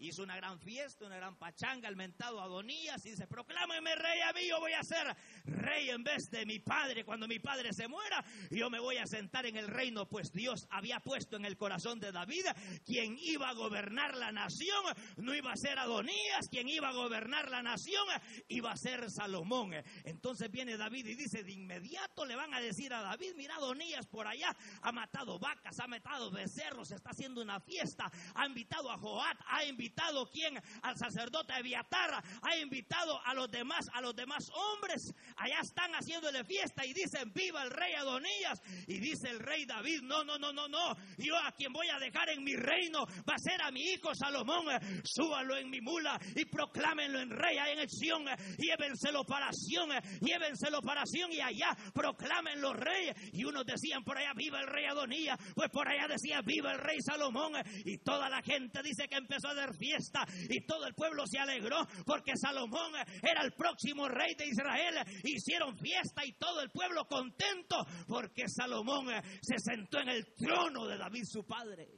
Hizo 0.00 0.22
una 0.22 0.34
gran 0.36 0.58
fiesta, 0.58 1.04
una 1.04 1.16
gran 1.16 1.36
pachanga, 1.36 1.86
el 1.86 1.94
mentado 1.94 2.40
Adonías, 2.40 3.04
y 3.04 3.10
dice, 3.10 3.26
proclámenme 3.26 3.94
rey 3.96 4.20
a 4.22 4.32
mí, 4.32 4.48
yo 4.48 4.58
voy 4.58 4.72
a 4.72 4.82
ser 4.82 5.14
rey 5.44 5.90
en 5.90 6.02
vez 6.02 6.30
de 6.30 6.46
mi 6.46 6.58
padre. 6.58 7.04
Cuando 7.04 7.28
mi 7.28 7.38
padre 7.38 7.68
se 7.74 7.86
muera, 7.86 8.24
yo 8.50 8.70
me 8.70 8.80
voy 8.80 8.96
a 8.96 9.04
sentar 9.04 9.44
en 9.44 9.58
el 9.58 9.68
reino, 9.68 10.08
pues 10.08 10.32
Dios 10.32 10.66
había 10.70 11.00
puesto 11.00 11.36
en 11.36 11.44
el 11.44 11.58
corazón 11.58 12.00
de 12.00 12.12
David 12.12 12.46
quien 12.86 13.18
iba 13.18 13.50
a 13.50 13.52
gobernar 13.52 14.16
la 14.16 14.32
nación. 14.32 14.86
No 15.18 15.34
iba 15.34 15.52
a 15.52 15.56
ser 15.56 15.78
Adonías, 15.78 16.48
quien 16.50 16.66
iba 16.70 16.88
a 16.88 16.94
gobernar 16.94 17.50
la 17.50 17.62
nación, 17.62 18.06
iba 18.48 18.72
a 18.72 18.76
ser 18.78 19.10
Salomón. 19.10 19.74
Entonces 20.04 20.50
viene 20.50 20.78
David 20.78 21.08
y 21.08 21.14
dice, 21.14 21.42
de 21.42 21.52
inmediato 21.52 22.24
le 22.24 22.36
van 22.36 22.54
a 22.54 22.60
decir 22.62 22.94
a 22.94 23.02
David, 23.02 23.34
mira 23.36 23.56
Adonías 23.56 24.06
por 24.06 24.26
allá, 24.26 24.56
ha 24.80 24.92
matado 24.92 25.38
vacas, 25.38 25.78
ha 25.78 25.86
matado 25.86 26.30
becerros, 26.30 26.90
está 26.90 27.10
haciendo 27.10 27.42
una 27.42 27.60
fiesta, 27.60 28.10
ha 28.34 28.46
invitado 28.46 28.90
a 28.90 28.96
Joat, 28.96 29.36
ha 29.46 29.62
invitado 29.66 29.89
quien 30.32 30.60
al 30.82 30.96
sacerdote 30.96 31.52
Abiatar, 31.52 32.22
ha 32.42 32.56
invitado 32.56 33.20
a 33.24 33.34
los 33.34 33.50
demás, 33.50 33.86
a 33.92 34.00
los 34.00 34.14
demás 34.14 34.44
hombres 34.52 35.12
allá 35.36 35.60
están 35.60 35.92
haciéndole 35.92 36.44
fiesta 36.44 36.84
y 36.84 36.92
dicen, 36.92 37.32
viva 37.32 37.62
el 37.62 37.70
rey 37.70 37.94
Adonías. 37.94 38.60
Y 38.86 38.98
dice 38.98 39.30
el 39.30 39.38
rey 39.38 39.64
David, 39.64 40.02
no, 40.02 40.24
no, 40.24 40.38
no, 40.38 40.52
no, 40.52 40.68
no, 40.68 40.96
yo 41.18 41.36
a 41.36 41.52
quien 41.52 41.72
voy 41.72 41.88
a 41.88 41.98
dejar 41.98 42.28
en 42.30 42.42
mi 42.44 42.56
reino 42.56 43.04
va 43.28 43.34
a 43.34 43.38
ser 43.38 43.60
a 43.62 43.70
mi 43.70 43.82
hijo 43.82 44.14
Salomón. 44.14 44.66
Súbalo 45.04 45.56
en 45.56 45.70
mi 45.70 45.80
mula 45.80 46.18
y 46.34 46.44
proclámenlo 46.44 47.20
en 47.20 47.30
rey 47.30 47.58
en 47.58 47.80
acción. 47.80 48.24
Llévenselo 48.58 49.24
para 49.24 49.50
Sion, 49.52 49.90
llévenselo 50.20 50.80
para 50.82 51.04
Sion 51.06 51.32
y 51.32 51.40
allá 51.40 51.76
proclámenlo 51.94 52.72
rey. 52.72 53.10
Y 53.32 53.44
unos 53.44 53.64
decían 53.64 54.02
por 54.04 54.18
allá, 54.18 54.32
viva 54.34 54.60
el 54.60 54.66
rey 54.66 54.86
Adonías, 54.86 55.38
pues 55.54 55.70
por 55.70 55.88
allá 55.88 56.08
decía, 56.08 56.40
viva 56.42 56.72
el 56.72 56.78
rey 56.78 56.98
Salomón. 57.00 57.52
Y 57.84 57.98
toda 57.98 58.28
la 58.28 58.42
gente 58.42 58.82
dice 58.82 59.08
que 59.08 59.16
empezó 59.16 59.48
a 59.48 59.54
dar 59.54 59.76
fiesta 59.80 60.26
y 60.48 60.66
todo 60.66 60.86
el 60.86 60.94
pueblo 60.94 61.24
se 61.26 61.38
alegró 61.38 61.78
porque 62.04 62.32
Salomón 62.36 62.92
era 63.22 63.42
el 63.42 63.52
próximo 63.52 64.08
rey 64.08 64.34
de 64.36 64.46
Israel 64.46 64.94
hicieron 65.24 65.76
fiesta 65.78 66.24
y 66.24 66.32
todo 66.34 66.60
el 66.60 66.70
pueblo 66.70 67.06
contento 67.06 67.76
porque 68.06 68.44
Salomón 68.48 69.06
se 69.40 69.58
sentó 69.58 70.00
en 70.00 70.10
el 70.10 70.34
trono 70.34 70.86
de 70.86 70.98
David 70.98 71.24
su 71.24 71.44
padre. 71.44 71.88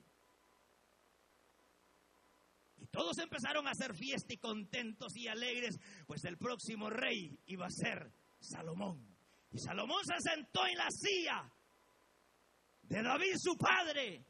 Y 2.79 2.87
todos 2.87 3.19
empezaron 3.19 3.67
a 3.67 3.71
hacer 3.71 3.95
fiesta 3.95 4.35
y 4.35 4.39
contentos 4.39 5.17
y 5.17 5.29
alegres, 5.29 5.79
pues 6.07 6.25
el 6.25 6.37
próximo 6.37 6.91
rey 6.91 7.39
iba 7.47 7.67
a 7.67 7.71
ser 7.71 8.13
Salomón. 8.41 9.07
Y 9.51 9.59
Salomón 9.59 10.03
se 10.05 10.31
sentó 10.31 10.67
en 10.67 10.77
la 10.77 10.91
silla 10.91 11.53
de 12.83 13.03
David 13.03 13.35
su 13.39 13.57
padre 13.57 14.27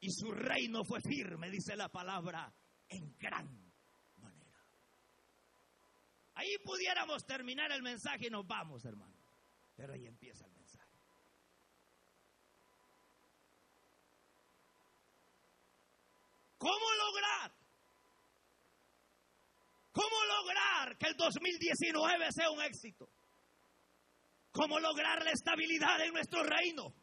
y 0.00 0.10
su 0.10 0.30
reino 0.30 0.84
fue 0.84 1.00
firme, 1.00 1.50
dice 1.50 1.76
la 1.76 1.88
palabra, 1.88 2.52
en 2.88 3.16
gran 3.18 3.64
Ahí 6.34 6.58
pudiéramos 6.64 7.24
terminar 7.24 7.70
el 7.72 7.82
mensaje 7.82 8.26
y 8.26 8.30
nos 8.30 8.46
vamos, 8.46 8.84
hermano. 8.84 9.14
Pero 9.76 9.94
ahí 9.94 10.06
empieza 10.06 10.44
el 10.44 10.52
mensaje. 10.52 10.90
¿Cómo 16.58 16.86
lograr? 16.98 17.52
¿Cómo 19.92 20.24
lograr 20.24 20.98
que 20.98 21.06
el 21.06 21.16
2019 21.16 22.32
sea 22.32 22.50
un 22.50 22.62
éxito? 22.62 23.08
¿Cómo 24.50 24.80
lograr 24.80 25.22
la 25.22 25.30
estabilidad 25.30 26.00
en 26.00 26.12
nuestro 26.12 26.42
reino? 26.42 26.94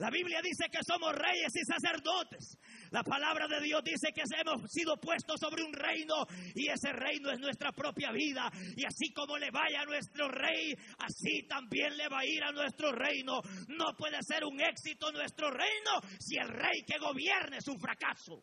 La 0.00 0.08
Biblia 0.08 0.40
dice 0.42 0.64
que 0.72 0.80
somos 0.82 1.14
reyes 1.14 1.52
y 1.54 1.62
sacerdotes. 1.62 2.56
La 2.90 3.04
palabra 3.04 3.46
de 3.46 3.60
Dios 3.60 3.84
dice 3.84 4.08
que 4.14 4.22
hemos 4.40 4.62
sido 4.72 4.96
puestos 4.96 5.38
sobre 5.38 5.62
un 5.62 5.74
reino 5.74 6.24
y 6.54 6.70
ese 6.70 6.90
reino 6.90 7.30
es 7.30 7.38
nuestra 7.38 7.70
propia 7.70 8.10
vida. 8.10 8.50
Y 8.76 8.86
así 8.86 9.12
como 9.12 9.36
le 9.36 9.50
vaya 9.50 9.82
a 9.82 9.84
nuestro 9.84 10.26
rey, 10.28 10.72
así 11.00 11.46
también 11.46 11.98
le 11.98 12.08
va 12.08 12.20
a 12.20 12.24
ir 12.24 12.42
a 12.42 12.50
nuestro 12.50 12.92
reino. 12.92 13.42
No 13.68 13.94
puede 13.94 14.16
ser 14.22 14.42
un 14.46 14.58
éxito 14.58 15.12
nuestro 15.12 15.50
reino 15.50 15.90
si 16.18 16.38
el 16.38 16.48
rey 16.48 16.82
que 16.86 16.98
gobierne 16.98 17.58
es 17.58 17.68
un 17.68 17.78
fracaso. 17.78 18.42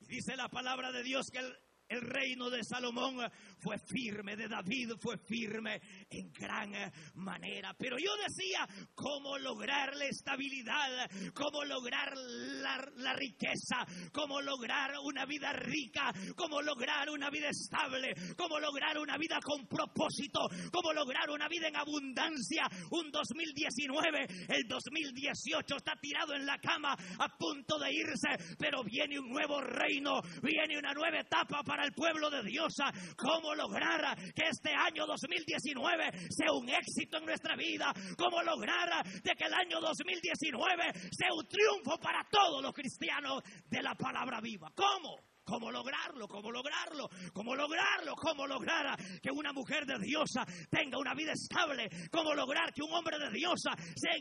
Y 0.00 0.08
dice 0.08 0.34
la 0.34 0.48
palabra 0.48 0.90
de 0.90 1.04
Dios 1.04 1.30
que 1.30 1.38
el, 1.38 1.56
el 1.90 2.00
reino 2.02 2.48
de 2.48 2.62
Salomón 2.62 3.16
fue 3.58 3.76
firme, 3.78 4.36
de 4.36 4.48
David 4.48 4.92
fue 5.00 5.18
firme 5.18 5.80
en 6.08 6.32
gran 6.32 6.72
manera. 7.14 7.74
Pero 7.76 7.96
yo 7.98 8.12
decía, 8.16 8.66
¿cómo 8.94 9.36
lograr 9.38 9.96
la 9.96 10.06
estabilidad? 10.06 11.10
¿Cómo 11.34 11.64
lograr 11.64 12.12
la, 12.16 13.12
riqueza? 13.14 13.84
¿Cómo 14.12 14.40
lograr 14.40 14.92
una 15.02 15.26
vida 15.26 15.52
rica? 15.52 16.12
¿Cómo 16.36 16.62
lograr 16.62 17.10
una 17.10 17.28
vida 17.28 17.48
estable? 17.48 18.14
¿Cómo 18.36 18.60
lograr 18.60 18.96
una 18.96 19.18
vida 19.18 19.40
con 19.42 19.66
propósito? 19.66 20.48
¿Cómo 20.72 20.92
lograr 20.92 21.28
una 21.28 21.48
vida 21.48 21.68
en 21.68 21.76
abundancia? 21.76 22.68
Un 22.92 23.10
2019, 23.10 24.26
el 24.48 24.68
2018 24.68 25.76
está 25.76 25.94
tirado 26.00 26.34
en 26.34 26.46
la 26.46 26.58
cama 26.58 26.94
a 27.18 27.36
punto 27.36 27.78
de 27.80 27.92
irse, 27.92 28.56
pero 28.56 28.84
viene 28.84 29.18
un 29.18 29.28
nuevo 29.28 29.60
reino, 29.60 30.20
viene 30.40 30.78
una 30.78 30.92
nueva 30.92 31.18
etapa 31.18 31.64
para 31.64 31.79
el 31.84 31.92
pueblo 31.92 32.30
de 32.30 32.42
Dios 32.42 32.74
cómo 33.16 33.54
lograr 33.54 34.16
que 34.34 34.48
este 34.48 34.70
año 34.72 35.06
2019 35.06 36.10
sea 36.30 36.52
un 36.52 36.68
éxito 36.68 37.18
en 37.18 37.26
nuestra 37.26 37.56
vida, 37.56 37.92
cómo 38.16 38.42
lograr 38.42 39.04
de 39.04 39.34
que 39.34 39.44
el 39.44 39.54
año 39.54 39.80
2019 39.80 40.92
sea 41.10 41.28
un 41.34 41.46
triunfo 41.46 41.98
para 41.98 42.26
todos 42.30 42.62
los 42.62 42.72
cristianos 42.72 43.42
de 43.66 43.82
la 43.82 43.94
palabra 43.94 44.40
viva. 44.40 44.70
¿Cómo? 44.74 45.16
¿Cómo 45.44 45.72
lograrlo? 45.72 46.28
¿Cómo 46.28 46.52
lograrlo? 46.52 47.08
¿Cómo 47.32 47.56
lograrlo? 47.56 48.14
¿Cómo 48.14 48.46
lograr 48.46 48.96
que 49.20 49.30
una 49.32 49.52
mujer 49.52 49.84
de 49.84 49.98
Diosa 49.98 50.44
tenga 50.70 50.98
una 50.98 51.14
vida 51.14 51.32
estable? 51.32 51.88
¿Cómo 52.10 52.34
lograr 52.34 52.72
que 52.72 52.82
un 52.82 52.92
hombre 52.92 53.18
de 53.18 53.30
Diosa 53.30 53.70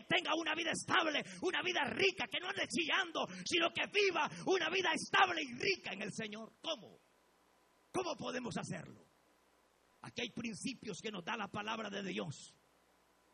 tenga 0.08 0.32
una 0.36 0.56
vida 0.56 0.72
estable, 0.72 1.24
una 1.42 1.62
vida 1.62 1.84
rica, 1.84 2.26
que 2.28 2.40
no 2.40 2.50
ande 2.50 2.68
chillando, 2.68 3.28
sino 3.46 3.70
que 3.72 3.86
viva 3.94 4.28
una 4.48 4.70
vida 4.70 4.90
estable 4.94 5.44
y 5.44 5.54
rica 5.54 5.92
en 5.94 6.02
el 6.02 6.12
Señor? 6.12 6.52
¿Cómo? 6.62 7.09
¿Cómo 7.92 8.16
podemos 8.16 8.58
hacerlo? 8.58 9.06
Aquí 10.02 10.22
hay 10.22 10.32
principios 10.32 11.02
que 11.02 11.12
nos 11.12 11.24
da 11.24 11.36
la 11.36 11.48
palabra 11.48 11.90
de 11.90 12.04
Dios. 12.04 12.54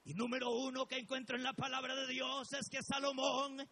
Y 0.03 0.13
número 0.13 0.51
uno 0.51 0.85
que 0.87 0.97
encuentro 0.97 1.35
en 1.35 1.43
la 1.43 1.53
palabra 1.53 1.95
de 1.95 2.07
Dios 2.07 2.53
es 2.53 2.69
que 2.69 2.81
Salomón, 2.81 3.67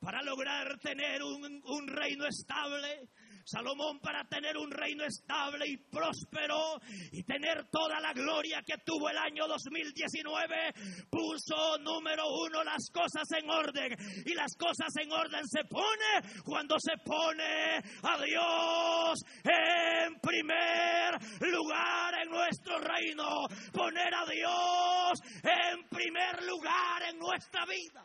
para 0.00 0.22
lograr 0.22 0.78
tener 0.78 1.22
un, 1.22 1.62
un 1.64 1.86
reino 1.88 2.26
estable, 2.26 3.08
Salomón 3.46 4.00
para 4.00 4.24
tener 4.24 4.56
un 4.56 4.72
reino 4.72 5.04
estable 5.04 5.68
y 5.68 5.76
próspero 5.76 6.80
y 7.12 7.22
tener 7.22 7.68
toda 7.70 8.00
la 8.00 8.12
gloria 8.12 8.60
que 8.66 8.74
tuvo 8.84 9.08
el 9.08 9.16
año 9.16 9.46
2019, 9.46 10.74
puso 11.08 11.78
número 11.78 12.24
uno 12.26 12.64
las 12.64 12.90
cosas 12.90 13.30
en 13.38 13.48
orden. 13.48 13.96
Y 14.26 14.34
las 14.34 14.56
cosas 14.56 14.88
en 15.00 15.12
orden 15.12 15.46
se 15.46 15.62
pone 15.64 16.42
cuando 16.44 16.74
se 16.80 16.98
pone 17.04 17.76
a 18.02 18.18
Dios 18.24 19.24
en 19.44 20.18
primer 20.18 21.14
lugar 21.48 22.14
en 22.24 22.30
nuestro 22.30 22.80
reino. 22.80 23.46
Poner 23.72 24.12
a 24.12 24.26
Dios 24.26 25.20
en 25.44 25.88
primer 25.88 26.42
lugar 26.42 27.02
en 27.08 27.16
nuestra 27.16 27.64
vida. 27.64 28.04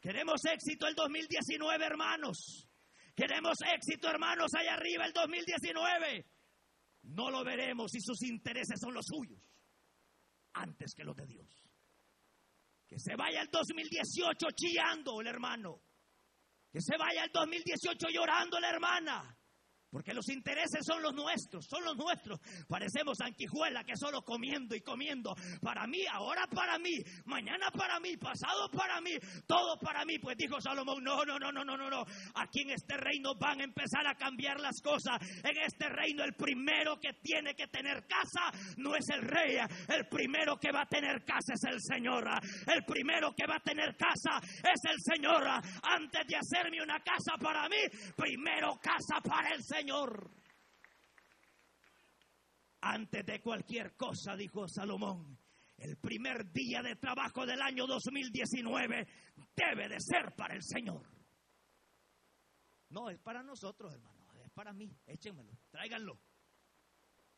Queremos 0.00 0.42
éxito 0.46 0.86
el 0.86 0.94
2019, 0.94 1.84
hermanos. 1.84 2.69
Queremos 3.20 3.58
éxito, 3.74 4.08
hermanos, 4.08 4.50
allá 4.54 4.72
arriba 4.72 5.04
el 5.04 5.12
2019. 5.12 6.24
No 7.02 7.30
lo 7.30 7.44
veremos 7.44 7.90
si 7.92 8.00
sus 8.00 8.22
intereses 8.22 8.80
son 8.80 8.94
los 8.94 9.04
suyos 9.04 9.42
antes 10.54 10.94
que 10.94 11.04
los 11.04 11.14
de 11.14 11.26
Dios. 11.26 11.46
Que 12.88 12.98
se 12.98 13.14
vaya 13.16 13.42
el 13.42 13.48
2018 13.50 14.46
chillando 14.56 15.20
el 15.20 15.26
hermano. 15.26 15.82
Que 16.72 16.80
se 16.80 16.96
vaya 16.96 17.24
el 17.24 17.30
2018 17.30 18.08
llorando 18.08 18.58
la 18.58 18.70
hermana. 18.70 19.38
Porque 19.90 20.14
los 20.14 20.28
intereses 20.28 20.86
son 20.86 21.02
los 21.02 21.14
nuestros, 21.14 21.66
son 21.66 21.84
los 21.84 21.96
nuestros. 21.96 22.38
Parecemos 22.68 23.20
anquijuela 23.20 23.82
que 23.82 23.96
solo 23.96 24.22
comiendo 24.22 24.76
y 24.76 24.80
comiendo. 24.80 25.34
Para 25.60 25.86
mí, 25.88 25.98
ahora 26.12 26.46
para 26.46 26.78
mí, 26.78 26.94
mañana 27.24 27.70
para 27.72 27.98
mí, 27.98 28.16
pasado 28.16 28.70
para 28.70 29.00
mí, 29.00 29.12
todo 29.46 29.78
para 29.80 30.04
mí. 30.04 30.18
Pues 30.20 30.36
dijo 30.36 30.60
Salomón, 30.60 31.02
no, 31.02 31.24
no, 31.24 31.38
no, 31.40 31.50
no, 31.50 31.64
no, 31.64 31.76
no, 31.76 31.90
no. 31.90 32.04
Aquí 32.36 32.60
en 32.60 32.70
este 32.70 32.96
reino 32.96 33.34
van 33.34 33.60
a 33.60 33.64
empezar 33.64 34.06
a 34.06 34.14
cambiar 34.14 34.60
las 34.60 34.80
cosas. 34.80 35.18
En 35.42 35.58
este 35.58 35.88
reino 35.88 36.22
el 36.22 36.34
primero 36.34 37.00
que 37.00 37.14
tiene 37.14 37.54
que 37.54 37.66
tener 37.66 38.06
casa 38.06 38.52
no 38.76 38.94
es 38.94 39.08
el 39.08 39.22
rey. 39.22 39.56
El 39.88 40.06
primero 40.06 40.56
que 40.56 40.70
va 40.70 40.82
a 40.82 40.86
tener 40.86 41.24
casa 41.24 41.54
es 41.54 41.64
el 41.64 41.80
Señor. 41.80 42.28
El 42.68 42.84
primero 42.84 43.34
que 43.34 43.46
va 43.46 43.56
a 43.56 43.60
tener 43.60 43.96
casa 43.96 44.38
es 44.38 44.80
el 44.88 45.00
Señor. 45.00 45.42
Antes 45.82 46.26
de 46.28 46.36
hacerme 46.36 46.80
una 46.80 47.00
casa 47.00 47.34
para 47.40 47.68
mí, 47.68 47.82
primero 48.16 48.78
casa 48.80 49.20
para 49.20 49.48
el 49.48 49.64
Señor. 49.64 49.79
Señor. 49.80 50.30
Antes 52.82 53.24
de 53.24 53.40
cualquier 53.40 53.96
cosa, 53.96 54.36
dijo 54.36 54.68
Salomón, 54.68 55.38
el 55.78 55.96
primer 55.96 56.52
día 56.52 56.82
de 56.82 56.96
trabajo 56.96 57.46
del 57.46 57.62
año 57.62 57.86
2019 57.86 59.08
debe 59.56 59.88
de 59.88 59.96
ser 59.98 60.34
para 60.36 60.54
el 60.54 60.62
Señor. 60.62 61.06
No, 62.90 63.08
es 63.08 63.18
para 63.20 63.42
nosotros, 63.42 63.94
hermano, 63.94 64.26
es 64.44 64.50
para 64.50 64.74
mí. 64.74 64.94
Échenmelo, 65.06 65.52
tráiganlo. 65.70 66.20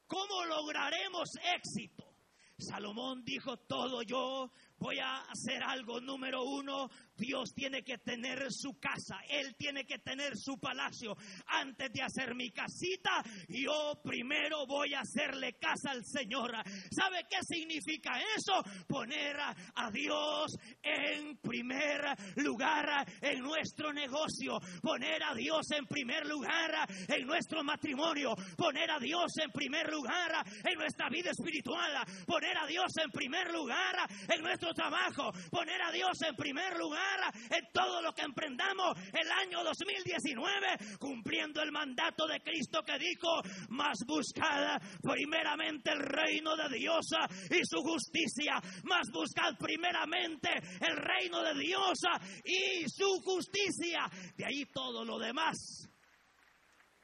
¿Cómo 0.08 0.44
lograremos 0.44 1.28
éxito? 1.54 2.12
Salomón 2.58 3.24
dijo, 3.24 3.56
todo 3.56 4.02
yo 4.02 4.50
voy 4.82 4.98
a 4.98 5.20
hacer 5.20 5.62
algo. 5.62 6.00
Número 6.00 6.42
uno, 6.42 6.90
Dios 7.16 7.54
tiene 7.54 7.82
que 7.82 7.98
tener 7.98 8.46
su 8.50 8.78
casa, 8.80 9.20
Él 9.28 9.54
tiene 9.56 9.84
que 9.84 9.98
tener 9.98 10.36
su 10.36 10.58
palacio. 10.58 11.16
Antes 11.46 11.92
de 11.92 12.02
hacer 12.02 12.34
mi 12.34 12.50
casita, 12.50 13.22
yo 13.48 14.00
primero 14.02 14.66
voy 14.66 14.92
a 14.94 15.00
hacerle 15.00 15.54
casa 15.54 15.92
al 15.92 16.04
Señor. 16.04 16.50
¿Sabe 16.90 17.24
qué 17.30 17.38
significa 17.42 18.18
eso? 18.36 18.62
Poner 18.88 19.36
a, 19.40 19.90
Dios 19.92 20.56
en 20.82 21.36
primer 21.36 22.02
lugar 22.36 23.06
en 23.20 23.40
nuestro 23.40 23.92
negocio, 23.92 24.58
poner 24.80 25.22
a 25.22 25.34
Dios 25.34 25.70
en 25.70 25.86
primer 25.86 26.26
lugar 26.26 26.88
en 27.08 27.26
nuestro 27.26 27.62
matrimonio, 27.62 28.34
poner 28.56 28.90
a 28.90 28.98
Dios 28.98 29.32
en 29.42 29.50
primer 29.50 29.90
lugar 29.92 30.32
en 30.64 30.78
nuestra 30.78 31.08
vida 31.10 31.30
espiritual, 31.30 31.92
poner 32.26 32.56
a 32.56 32.66
Dios 32.66 32.90
en 33.04 33.10
primer 33.10 33.52
lugar 33.52 34.08
en 34.28 34.42
nuestro 34.42 34.71
trabajo, 34.74 35.32
poner 35.50 35.80
a 35.82 35.92
Dios 35.92 36.20
en 36.22 36.34
primer 36.36 36.76
lugar 36.76 37.20
en 37.50 37.72
todo 37.72 38.02
lo 38.02 38.12
que 38.12 38.22
emprendamos 38.22 38.96
el 39.12 39.30
año 39.30 39.62
2019, 39.64 40.98
cumpliendo 40.98 41.62
el 41.62 41.72
mandato 41.72 42.26
de 42.26 42.40
Cristo 42.40 42.82
que 42.82 42.98
dijo, 42.98 43.42
más 43.68 43.98
buscad 44.06 44.80
primeramente 45.02 45.92
el 45.92 46.00
reino 46.00 46.56
de 46.56 46.76
Dios 46.76 47.06
y 47.50 47.60
su 47.64 47.82
justicia, 47.82 48.60
más 48.84 49.08
buscad 49.12 49.56
primeramente 49.58 50.50
el 50.80 50.96
reino 50.96 51.42
de 51.42 51.54
Dios 51.60 51.98
y 52.44 52.88
su 52.88 53.20
justicia. 53.22 54.10
De 54.36 54.44
ahí 54.44 54.64
todo 54.72 55.04
lo 55.04 55.18
demás. 55.18 55.88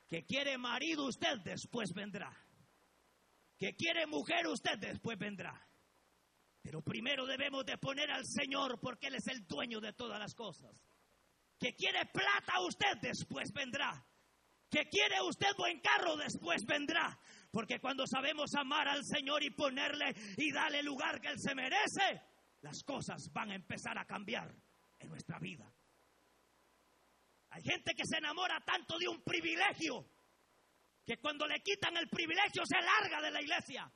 Que 0.08 0.24
quiere 0.24 0.56
marido 0.56 1.06
usted, 1.06 1.38
después 1.44 1.92
vendrá. 1.94 2.34
Que 3.58 3.74
quiere 3.74 4.06
mujer 4.06 4.46
usted, 4.46 4.78
después 4.78 5.18
vendrá. 5.18 5.67
Pero 6.68 6.82
primero 6.82 7.24
debemos 7.24 7.64
de 7.64 7.78
poner 7.78 8.10
al 8.10 8.26
Señor 8.26 8.78
porque 8.78 9.06
Él 9.06 9.14
es 9.14 9.26
el 9.28 9.46
dueño 9.46 9.80
de 9.80 9.94
todas 9.94 10.18
las 10.18 10.34
cosas. 10.34 10.70
Que 11.58 11.74
quiere 11.74 12.04
plata 12.12 12.60
usted, 12.60 12.98
después 13.00 13.50
vendrá. 13.54 14.06
Que 14.68 14.86
quiere 14.90 15.22
usted 15.22 15.48
buen 15.56 15.80
carro, 15.80 16.18
después 16.18 16.66
vendrá. 16.66 17.18
Porque 17.50 17.80
cuando 17.80 18.06
sabemos 18.06 18.54
amar 18.54 18.86
al 18.86 19.02
Señor 19.02 19.42
y 19.42 19.48
ponerle 19.48 20.14
y 20.36 20.52
darle 20.52 20.80
el 20.80 20.84
lugar 20.84 21.22
que 21.22 21.28
Él 21.28 21.40
se 21.40 21.54
merece, 21.54 22.20
las 22.60 22.84
cosas 22.84 23.32
van 23.32 23.50
a 23.52 23.54
empezar 23.54 23.96
a 23.96 24.04
cambiar 24.04 24.54
en 24.98 25.08
nuestra 25.08 25.38
vida. 25.38 25.72
Hay 27.48 27.62
gente 27.62 27.94
que 27.94 28.04
se 28.04 28.18
enamora 28.18 28.62
tanto 28.62 28.98
de 28.98 29.08
un 29.08 29.22
privilegio 29.22 30.06
que 31.02 31.16
cuando 31.16 31.46
le 31.46 31.60
quitan 31.60 31.96
el 31.96 32.10
privilegio 32.10 32.60
se 32.66 32.78
larga 32.78 33.22
de 33.22 33.30
la 33.30 33.40
iglesia. 33.40 33.90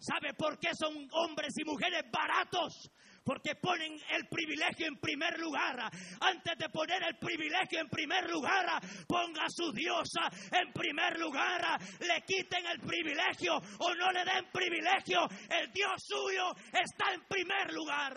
¿Sabe 0.00 0.32
por 0.32 0.58
qué 0.58 0.70
son 0.74 1.06
hombres 1.12 1.52
y 1.58 1.64
mujeres 1.64 2.02
baratos? 2.10 2.90
Porque 3.22 3.54
ponen 3.56 3.92
el 4.10 4.26
privilegio 4.28 4.86
en 4.86 4.96
primer 4.96 5.38
lugar. 5.38 5.78
Antes 6.20 6.56
de 6.56 6.70
poner 6.70 7.02
el 7.02 7.18
privilegio 7.18 7.80
en 7.80 7.88
primer 7.88 8.30
lugar, 8.30 8.80
ponga 9.06 9.44
a 9.44 9.50
su 9.50 9.70
diosa 9.72 10.30
en 10.52 10.72
primer 10.72 11.18
lugar. 11.18 11.78
Le 12.00 12.22
quiten 12.26 12.64
el 12.66 12.80
privilegio 12.80 13.56
o 13.56 13.94
no 13.94 14.10
le 14.10 14.24
den 14.24 14.50
privilegio. 14.50 15.28
El 15.50 15.70
Dios 15.70 16.02
suyo 16.02 16.50
está 16.72 17.12
en 17.12 17.20
primer 17.28 17.70
lugar. 17.74 18.16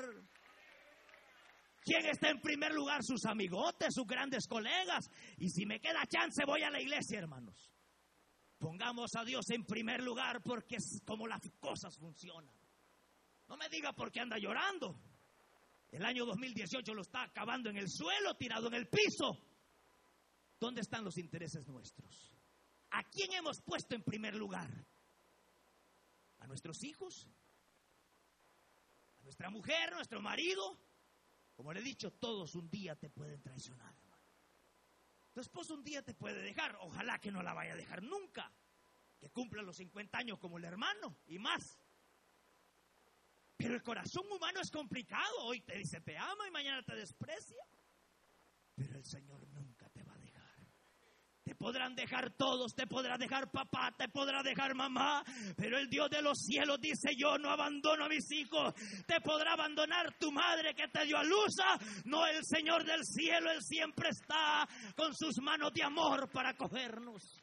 ¿Quién 1.83 2.05
está 2.05 2.29
en 2.29 2.39
primer 2.39 2.71
lugar? 2.71 3.03
Sus 3.03 3.25
amigotes, 3.25 3.93
sus 3.93 4.07
grandes 4.07 4.47
colegas. 4.47 5.09
Y 5.37 5.49
si 5.49 5.65
me 5.65 5.81
queda 5.81 6.05
chance, 6.07 6.45
voy 6.45 6.63
a 6.63 6.69
la 6.69 6.79
iglesia, 6.79 7.19
hermanos. 7.19 7.73
Pongamos 8.63 9.12
a 9.17 9.25
Dios 9.25 9.50
en 9.50 9.65
primer 9.65 10.01
lugar 10.01 10.41
porque 10.41 10.77
es 10.77 11.01
como 11.05 11.27
las 11.27 11.41
cosas 11.60 11.98
funcionan. 12.00 12.55
No 13.50 13.58
me 13.58 13.67
diga 13.67 13.91
por 13.91 14.10
qué 14.10 14.22
anda 14.22 14.38
llorando. 14.38 14.98
El 15.91 16.05
año 16.05 16.25
2018 16.25 16.93
lo 16.93 17.01
está 17.01 17.24
acabando 17.24 17.70
en 17.70 17.75
el 17.75 17.89
suelo, 17.89 18.36
tirado 18.36 18.67
en 18.67 18.75
el 18.75 18.88
piso. 18.88 19.38
¿Dónde 20.58 20.79
están 20.79 21.03
los 21.03 21.17
intereses 21.17 21.67
nuestros? 21.67 22.38
¿A 22.91 23.03
quién 23.03 23.34
hemos 23.34 23.62
puesto 23.65 23.96
en 23.96 24.01
primer 24.01 24.34
lugar? 24.34 24.72
¿A 26.39 26.48
nuestros 26.48 26.82
hijos? 26.86 27.27
¿A 29.20 29.24
nuestra 29.24 29.50
mujer, 29.50 29.91
nuestro 29.91 30.22
marido? 30.22 30.79
Como 31.53 31.74
le 31.74 31.82
he 31.82 31.84
dicho, 31.84 32.12
todos 32.12 32.55
un 32.55 32.70
día 32.70 32.96
te 32.96 33.10
pueden 33.10 33.41
traicionar. 33.41 33.93
Tu 35.33 35.42
esposo 35.42 35.74
un 35.74 35.83
día 35.83 36.01
te 36.01 36.14
puede 36.14 36.42
dejar, 36.44 36.77
ojalá 36.79 37.20
que 37.20 37.31
no 37.31 37.42
la 37.42 37.53
vaya 37.53 37.74
a 37.74 37.75
dejar 37.75 38.03
nunca, 38.03 38.53
que 39.24 39.29
cumpla 39.29 39.62
los 39.62 39.77
50 39.77 40.18
años 40.18 40.38
como 40.38 40.57
el 40.57 40.66
hermano 40.66 41.16
y 41.27 41.40
más. 41.40 41.79
Pero 43.55 43.75
el 43.75 43.81
corazón 43.81 44.25
humano 44.29 44.59
es 44.59 44.70
complicado, 44.70 45.46
hoy 45.46 45.62
te 45.62 45.77
dice 45.77 46.01
te 46.01 46.18
amo 46.18 46.46
y 46.46 46.51
mañana 46.51 46.83
te 46.83 46.94
desprecia, 46.94 47.64
pero 48.75 48.98
el 48.98 49.05
Señor 49.05 49.48
nunca 49.48 49.88
te 49.92 50.03
va 50.03 50.14
a 50.14 50.18
dejar. 50.18 50.44
Te 51.42 51.55
podrán 51.55 51.96
dejar 51.96 52.36
todos, 52.36 52.75
te 52.75 52.86
podrá 52.86 53.18
dejar 53.18 53.50
papá, 53.50 53.96
te 53.98 54.09
podrá 54.09 54.44
dejar 54.44 54.75
mamá, 54.75 55.24
pero 55.55 55.77
el 55.77 55.90
Dios 55.90 56.09
de 56.09 56.22
los 56.22 56.40
cielos 56.40 56.81
dice 56.81 57.16
yo 57.16 57.38
no 57.38 57.50
abandono 57.50 58.03
a 58.03 58.09
mis 58.09 58.29
hijos. 58.29 58.74
Te 59.07 59.22
podrá 59.22 59.53
abandonar 59.53 60.18
tu 60.18 60.33
madre 60.33 60.75
que 60.75 60.90
te 60.90 61.05
dio 61.05 61.18
a 61.18 61.24
luz, 61.24 61.55
no 62.03 62.27
el 62.27 62.44
Señor 62.44 62.83
del 62.83 63.05
cielo, 63.05 63.51
Él 63.51 63.62
siempre 63.62 64.09
está 64.09 64.68
con 64.98 65.16
sus 65.16 65.38
manos 65.42 65.72
de 65.72 65.83
amor 65.83 66.29
para 66.29 66.57
cogernos. 66.57 67.43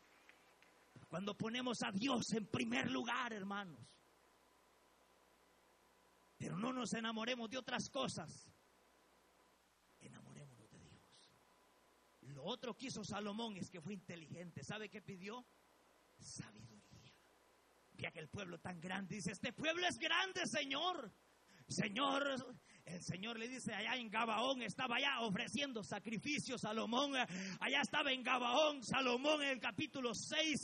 Cuando 1.11 1.37
ponemos 1.37 1.83
a 1.83 1.91
Dios 1.91 2.33
en 2.35 2.47
primer 2.47 2.89
lugar, 2.89 3.33
hermanos. 3.33 3.85
Pero 6.37 6.57
no 6.57 6.73
nos 6.73 6.93
enamoremos 6.95 7.51
de 7.51 7.59
otras 7.59 7.91
cosas. 7.91 8.49
Lo 12.21 12.45
otro 12.45 12.77
que 12.77 12.87
hizo 12.87 13.03
Salomón 13.03 13.57
es 13.57 13.69
que 13.69 13.81
fue 13.81 13.93
inteligente. 13.93 14.63
¿Sabe 14.63 14.89
qué 14.89 15.03
pidió? 15.03 15.45
Sabiduría. 16.21 17.13
Vi 17.95 18.07
aquel 18.07 18.29
pueblo 18.29 18.61
tan 18.61 18.81
grande. 18.81 19.17
Dice, 19.17 19.33
este 19.33 19.53
pueblo 19.53 19.85
es 19.89 19.99
grande, 19.99 20.47
Señor. 20.47 21.13
Señor, 21.67 22.57
el 22.85 23.03
Señor 23.03 23.39
le 23.39 23.49
dice, 23.49 23.75
allá 23.75 23.97
en 23.97 24.11
Gabaón 24.11 24.63
estaba 24.63 24.97
allá 24.97 25.21
ofreciendo 25.21 25.83
sacrificios 25.83 26.61
Salomón. 26.61 27.13
Allá 27.61 27.81
estaba 27.81 28.13
en 28.13 28.23
Gabaón 28.23 28.83
Salomón 28.83 29.43
en 29.43 29.51
el 29.51 29.61
capítulo 29.61 30.15
6, 30.15 30.63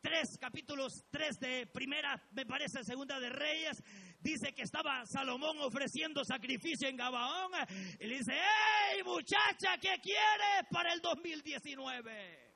3, 0.00 0.38
capítulos 0.38 1.04
3 1.10 1.38
de 1.40 1.66
primera, 1.66 2.22
me 2.32 2.46
parece, 2.46 2.84
segunda 2.84 3.18
de 3.20 3.30
Reyes. 3.30 3.82
Dice 4.20 4.52
que 4.54 4.62
estaba 4.62 5.04
Salomón 5.06 5.58
ofreciendo 5.60 6.24
sacrificio 6.24 6.88
en 6.88 6.96
Gabaón. 6.96 7.52
Y 7.98 8.06
le 8.06 8.18
dice, 8.18 8.32
hey 8.34 9.02
muchacha, 9.04 9.78
¿qué 9.80 10.00
quieres 10.00 10.68
para 10.70 10.92
el 10.92 11.00
2019? 11.00 12.52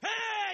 ¡Hey, 0.00 0.08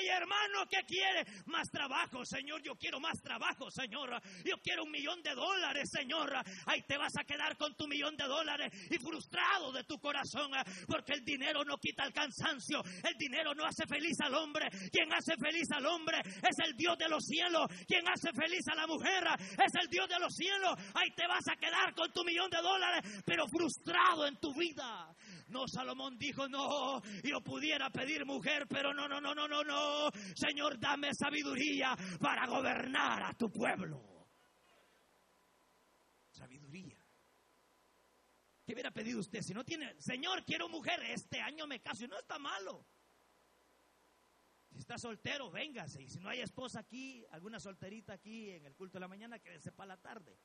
hermano, 0.07 0.67
qué 0.71 0.85
quiere! 0.87 1.25
Más 1.47 1.69
trabajo, 1.71 2.25
Señor. 2.25 2.63
Yo 2.63 2.75
quiero 2.77 3.01
más 3.01 3.21
trabajo, 3.23 3.71
Señor. 3.71 4.11
Yo 4.45 4.57
quiero 4.63 4.85
un 4.85 4.91
millón 4.91 5.23
de 5.23 5.35
dólares, 5.35 5.91
Señor. 5.91 6.33
Ahí 6.67 6.83
te 6.83 6.97
vas 6.97 7.13
a 7.19 7.25
quedar 7.25 7.57
con 7.57 7.75
tu 7.75 7.87
millón 7.89 8.17
de 8.17 8.25
dólares 8.25 8.73
y 8.91 8.99
frustrado 8.99 9.73
de 9.73 9.85
tu 9.85 9.99
corazón, 9.99 10.53
porque 10.87 11.15
el 11.15 11.25
dinero 11.25 11.65
no 11.65 11.77
quita 11.79 12.05
el 12.05 12.13
cansancio. 12.13 12.83
El 13.03 13.15
dinero 13.19 13.55
no 13.55 13.65
hace 13.65 13.87
feliz 13.87 14.17
al 14.21 14.35
hombre. 14.35 14.69
Quien 14.93 15.13
hace 15.13 15.35
feliz 15.37 15.69
al 15.73 15.87
hombre 15.87 16.19
es 16.21 16.57
el 16.65 16.77
Dios 16.77 16.97
de 16.99 17.09
los 17.09 17.25
cielos. 17.25 17.67
Quien 17.87 18.07
hace 18.09 18.31
feliz 18.33 18.67
a 18.71 18.75
la 18.75 18.87
mujer 18.87 19.25
es 19.41 19.73
el 19.81 19.89
Dios 19.89 20.09
de 20.09 20.19
los 20.19 20.35
cielos. 20.35 20.75
Ahí 20.95 21.11
te 21.17 21.27
vas 21.27 21.47
a 21.49 21.57
quedar 21.57 21.95
con 21.95 22.13
tu 22.13 22.25
millón 22.25 22.51
de 22.51 22.59
dólares, 22.59 23.23
pero 23.25 23.47
frustrado 23.49 24.27
en 24.27 24.37
tu 24.37 24.55
vida. 24.55 25.15
No, 25.49 25.67
Salomón 25.67 26.19
dijo, 26.19 26.47
no, 26.49 27.01
yo 27.23 27.41
pudiera 27.41 27.91
pedir 27.91 28.25
mujer, 28.27 28.67
pero 28.69 28.93
no, 28.93 29.09
no, 29.09 29.21
no, 29.21 29.35
no, 29.35 29.49
no, 29.49 29.65
no. 29.65 30.11
Señor, 30.35 30.79
dame 30.79 31.15
sabiduría 31.15 31.97
para 32.21 32.47
gobernar 32.47 33.23
a 33.23 33.35
tu 33.35 33.51
pueblo. 33.51 34.29
Sabiduría. 36.31 37.03
¿Qué 38.65 38.75
hubiera 38.75 38.91
pedido 38.91 39.21
usted? 39.21 39.41
Si 39.41 39.55
no 39.55 39.65
tiene, 39.65 39.95
Señor, 39.99 40.45
quiero 40.45 40.69
mujer, 40.69 41.03
este 41.05 41.41
año 41.41 41.67
me 41.67 41.81
caso 41.81 42.05
y 42.05 42.09
no 42.09 42.19
está 42.19 42.39
malo. 42.39 42.87
Si 44.71 44.81
está 44.81 44.99
soltero, 44.99 45.51
véngase. 45.51 46.03
Y 46.03 46.09
si 46.09 46.21
no 46.21 46.29
hay 46.29 46.41
esposa 46.41 46.81
aquí, 46.81 47.25
alguna 47.31 47.59
solterita 47.59 48.13
aquí 48.13 48.51
en 48.51 48.67
el 48.67 48.75
culto 48.75 48.99
de 48.99 49.01
la 49.01 49.09
mañana, 49.09 49.39
quédese 49.39 49.73
para 49.73 49.95
la 49.95 49.97
tarde. 50.03 50.39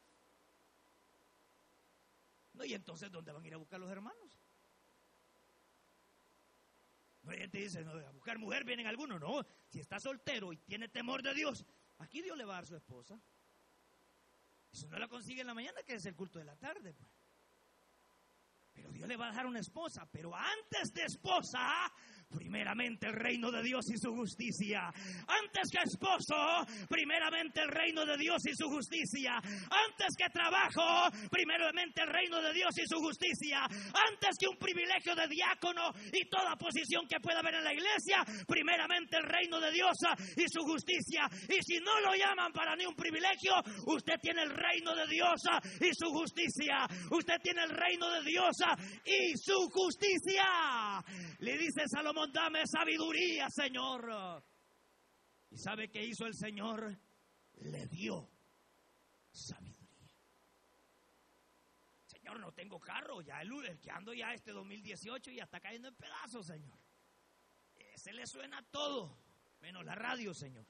No, 2.54 2.64
y 2.64 2.74
entonces, 2.74 3.12
¿dónde 3.12 3.32
van 3.32 3.44
a 3.44 3.48
ir 3.48 3.54
a 3.54 3.58
buscar 3.58 3.80
los 3.80 3.92
hermanos? 3.92 4.43
No 7.24 7.32
gente 7.32 7.58
dice, 7.58 7.84
no, 7.84 7.92
a 7.92 8.12
buscar 8.12 8.38
mujer 8.38 8.66
vienen 8.66 8.88
algunos. 8.88 9.20
No, 9.20 9.46
si 9.70 9.80
está 9.80 10.00
soltero 10.00 10.52
y 10.52 10.58
tiene 10.58 10.90
temor 10.90 11.24
de 11.24 11.34
Dios, 11.34 11.66
aquí 12.00 12.22
Dios 12.22 12.38
le 12.38 12.46
va 12.46 12.54
a 12.54 12.56
dar 12.58 12.66
su 12.66 12.76
esposa. 12.76 13.20
Si 14.72 14.88
no 14.88 14.98
la 14.98 15.08
consigue 15.08 15.42
en 15.42 15.48
la 15.48 15.54
mañana, 15.54 15.82
que 15.84 15.96
es 15.96 16.06
el 16.06 16.16
culto 16.16 16.40
de 16.40 16.46
la 16.46 16.58
tarde. 16.58 16.94
Pues. 16.94 17.10
Pero 18.74 18.92
Dios 18.92 19.08
le 19.08 19.16
va 19.16 19.28
a 19.28 19.30
dejar 19.30 19.46
una 19.46 19.60
esposa. 19.60 20.08
Pero 20.12 20.36
antes 20.36 20.94
de 20.94 21.04
esposa, 21.04 21.92
primeramente 22.34 23.08
el 23.08 23.14
reino 23.14 23.52
de 23.52 23.64
Dios 23.64 23.86
y 23.90 23.98
su 23.98 24.14
justicia. 24.14 24.92
Antes 25.28 25.70
que 25.72 25.80
esposo, 25.84 26.36
primeramente 26.90 27.62
el 27.62 27.70
reino 27.70 28.06
de 28.06 28.18
Dios 28.18 28.42
y 28.46 28.56
su 28.56 28.68
justicia. 28.70 29.36
Antes 29.38 30.16
que 30.18 30.30
trabajo, 30.30 31.10
primeramente 31.30 32.02
el 32.02 32.10
reino 32.10 32.42
de 32.42 32.54
Dios 32.54 32.72
y 32.78 32.88
su 32.88 33.00
justicia. 33.00 33.64
Antes 33.64 34.38
que 34.40 34.48
un 34.48 34.58
privilegio 34.58 35.16
de 35.16 35.28
diácono 35.28 35.92
y 36.12 36.28
toda 36.30 36.56
posición 36.56 37.08
que 37.08 37.20
pueda 37.20 37.40
haber 37.40 37.56
en 37.56 37.64
la 37.64 37.74
iglesia, 37.74 38.24
primeramente 38.48 39.18
el 39.18 39.24
reino 39.24 39.60
de 39.60 39.72
Dios 39.72 39.98
y 40.36 40.48
su 40.48 40.62
justicia. 40.64 41.28
Y 41.50 41.62
si 41.64 41.80
no 41.80 42.00
lo 42.02 42.16
llaman 42.16 42.52
para 42.52 42.76
ni 42.76 42.86
un 42.86 42.96
privilegio, 42.96 43.54
usted 43.88 44.16
tiene 44.22 44.44
el 44.44 44.52
reino 44.52 44.96
de 44.96 45.08
Dios 45.08 45.42
y 45.80 45.94
su 45.94 46.10
justicia. 46.12 46.88
Usted 47.12 47.36
tiene 47.42 47.64
el 47.64 47.70
reino 47.70 48.10
de 48.10 48.24
Dios 48.24 48.56
y 49.06 49.38
su 49.38 49.70
justicia. 49.70 51.04
Le 51.40 51.58
dice 51.58 51.84
Salomón, 51.88 52.23
dame 52.32 52.66
sabiduría, 52.66 53.50
Señor. 53.50 54.44
¿Y 55.50 55.58
sabe 55.58 55.90
qué 55.90 56.04
hizo 56.04 56.26
el 56.26 56.34
Señor? 56.36 56.98
Le 57.56 57.88
dio 57.88 58.30
sabiduría. 59.32 59.84
Señor, 62.06 62.40
no 62.40 62.52
tengo 62.54 62.80
carro, 62.80 63.22
ya 63.22 63.42
el, 63.42 63.52
el 63.66 63.80
que 63.80 63.92
ando 63.92 64.14
ya 64.14 64.34
este 64.34 64.52
2018 64.52 65.32
y 65.32 65.36
ya 65.38 65.44
está 65.44 65.60
cayendo 65.60 65.88
en 65.88 65.96
pedazos, 65.96 66.48
Señor. 66.48 66.78
Ese 67.76 68.14
le 68.14 68.26
suena 68.26 68.62
todo, 68.72 69.18
menos 69.60 69.84
la 69.86 69.96
radio, 69.96 70.34
Señor. 70.34 70.66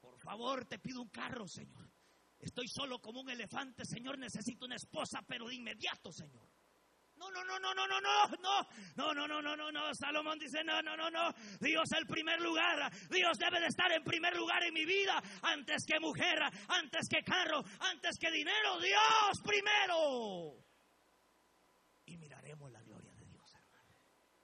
Por 0.00 0.18
favor, 0.18 0.64
te 0.64 0.78
pido 0.78 1.02
un 1.02 1.08
carro, 1.08 1.46
Señor. 1.46 1.90
Estoy 2.38 2.68
solo 2.68 3.00
como 3.00 3.20
un 3.20 3.30
elefante, 3.30 3.84
Señor. 3.84 4.18
Necesito 4.18 4.64
una 4.64 4.76
esposa, 4.76 5.20
pero 5.26 5.48
de 5.48 5.56
inmediato, 5.56 6.12
Señor. 6.12 6.48
No, 7.18 7.30
no, 7.32 7.44
no, 7.44 7.58
no, 7.58 7.74
no, 7.74 7.86
no, 7.86 8.00
no, 8.00 8.28
no, 8.38 8.66
no, 8.96 9.14
no, 9.14 9.26
no, 9.26 9.42
no, 9.42 9.56
no, 9.56 9.72
no. 9.72 9.94
Salomón 9.94 10.38
dice, 10.38 10.62
no, 10.62 10.80
no, 10.82 10.96
no, 10.96 11.10
no. 11.10 11.32
Dios 11.60 11.90
el 11.98 12.06
primer 12.06 12.40
lugar. 12.40 12.92
Dios 13.10 13.36
debe 13.38 13.60
de 13.60 13.66
estar 13.66 13.90
en 13.90 14.04
primer 14.04 14.36
lugar 14.36 14.62
en 14.62 14.72
mi 14.72 14.84
vida. 14.84 15.20
Antes 15.42 15.84
que 15.84 15.98
mujer, 15.98 16.38
antes 16.68 17.08
que 17.08 17.22
carro, 17.24 17.64
antes 17.80 18.16
que 18.18 18.30
dinero. 18.30 18.78
Dios 18.78 19.42
primero. 19.44 20.64
Y 22.06 22.16
miraremos 22.16 22.70
la 22.70 22.82
gloria 22.82 23.12
de 23.14 23.26
Dios, 23.26 23.52
hermano. 23.52 23.94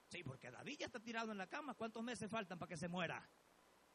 Sí, 0.08 0.24
porque 0.24 0.50
David 0.50 0.76
ya 0.80 0.86
está 0.86 0.98
tirado 0.98 1.30
en 1.30 1.38
la 1.38 1.46
cama. 1.46 1.74
¿Cuántos 1.74 2.02
meses 2.02 2.28
faltan 2.28 2.58
para 2.58 2.68
que 2.68 2.76
se 2.76 2.88
muera? 2.88 3.24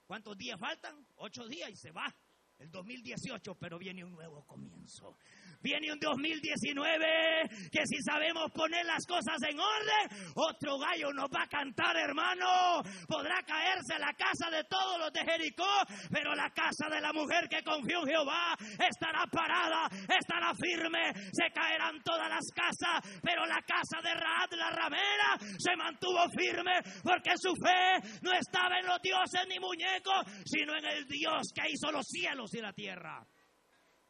¿Cuántos 0.06 0.38
días 0.38 0.60
faltan? 0.60 1.06
Ocho 1.18 1.48
días 1.48 1.70
y 1.70 1.76
se 1.76 1.92
va. 1.92 2.16
El 2.60 2.72
2018, 2.72 3.56
pero 3.56 3.80
viene 3.80 4.04
un 4.04 4.12
nuevo 4.12 4.46
comienzo. 4.46 5.16
Viene 5.62 5.92
un 5.92 6.00
2019 6.00 7.50
que 7.72 7.86
si 7.86 8.02
sabemos 8.04 8.52
poner 8.52 8.86
las 8.86 9.06
cosas 9.06 9.36
en 9.50 9.60
orden, 9.60 10.32
otro 10.36 10.78
gallo 10.78 11.12
nos 11.14 11.28
va 11.28 11.44
a 11.44 11.48
cantar, 11.48 11.96
hermano. 11.98 12.82
Podrá 13.08 13.44
caerse 13.44 13.98
la 14.00 14.14
casa 14.14 14.50
de 14.52 14.64
todos 14.66 15.00
los 15.00 15.12
de 15.12 15.20
Jericó, 15.20 15.68
pero 16.12 16.36
la 16.36 16.50
casa 16.52 16.88
de 16.90 17.00
la 17.00 17.12
mujer 17.14 17.48
que 17.50 17.64
confió 17.64 18.00
en 18.02 18.08
Jehová 18.08 18.56
estará 18.60 19.26
parada, 19.32 19.88
estará 20.08 20.54
firme. 20.56 21.12
Se 21.32 21.52
caerán 21.54 22.02
todas 22.04 22.30
las 22.30 22.48
casas, 22.56 23.20
pero 23.22 23.46
la 23.46 23.62
casa 23.64 24.02
de 24.04 24.14
Raad, 24.14 24.52
la 24.52 24.70
ramera, 24.72 25.40
se 25.58 25.76
mantuvo 25.76 26.24
firme 26.38 26.76
porque 27.04 27.32
su 27.38 27.56
fe 27.56 28.20
no 28.22 28.32
estaba 28.32 28.80
en 28.80 28.86
los 28.86 29.02
dioses 29.02 29.48
ni 29.48 29.60
muñecos, 29.60 30.24
sino 30.46 30.76
en 30.76 30.86
el 30.86 31.08
Dios 31.08 31.52
que 31.54 31.72
hizo 31.72 31.92
los 31.92 32.06
cielos 32.08 32.49
y 32.58 32.62
la 32.62 32.74
tierra. 32.74 33.26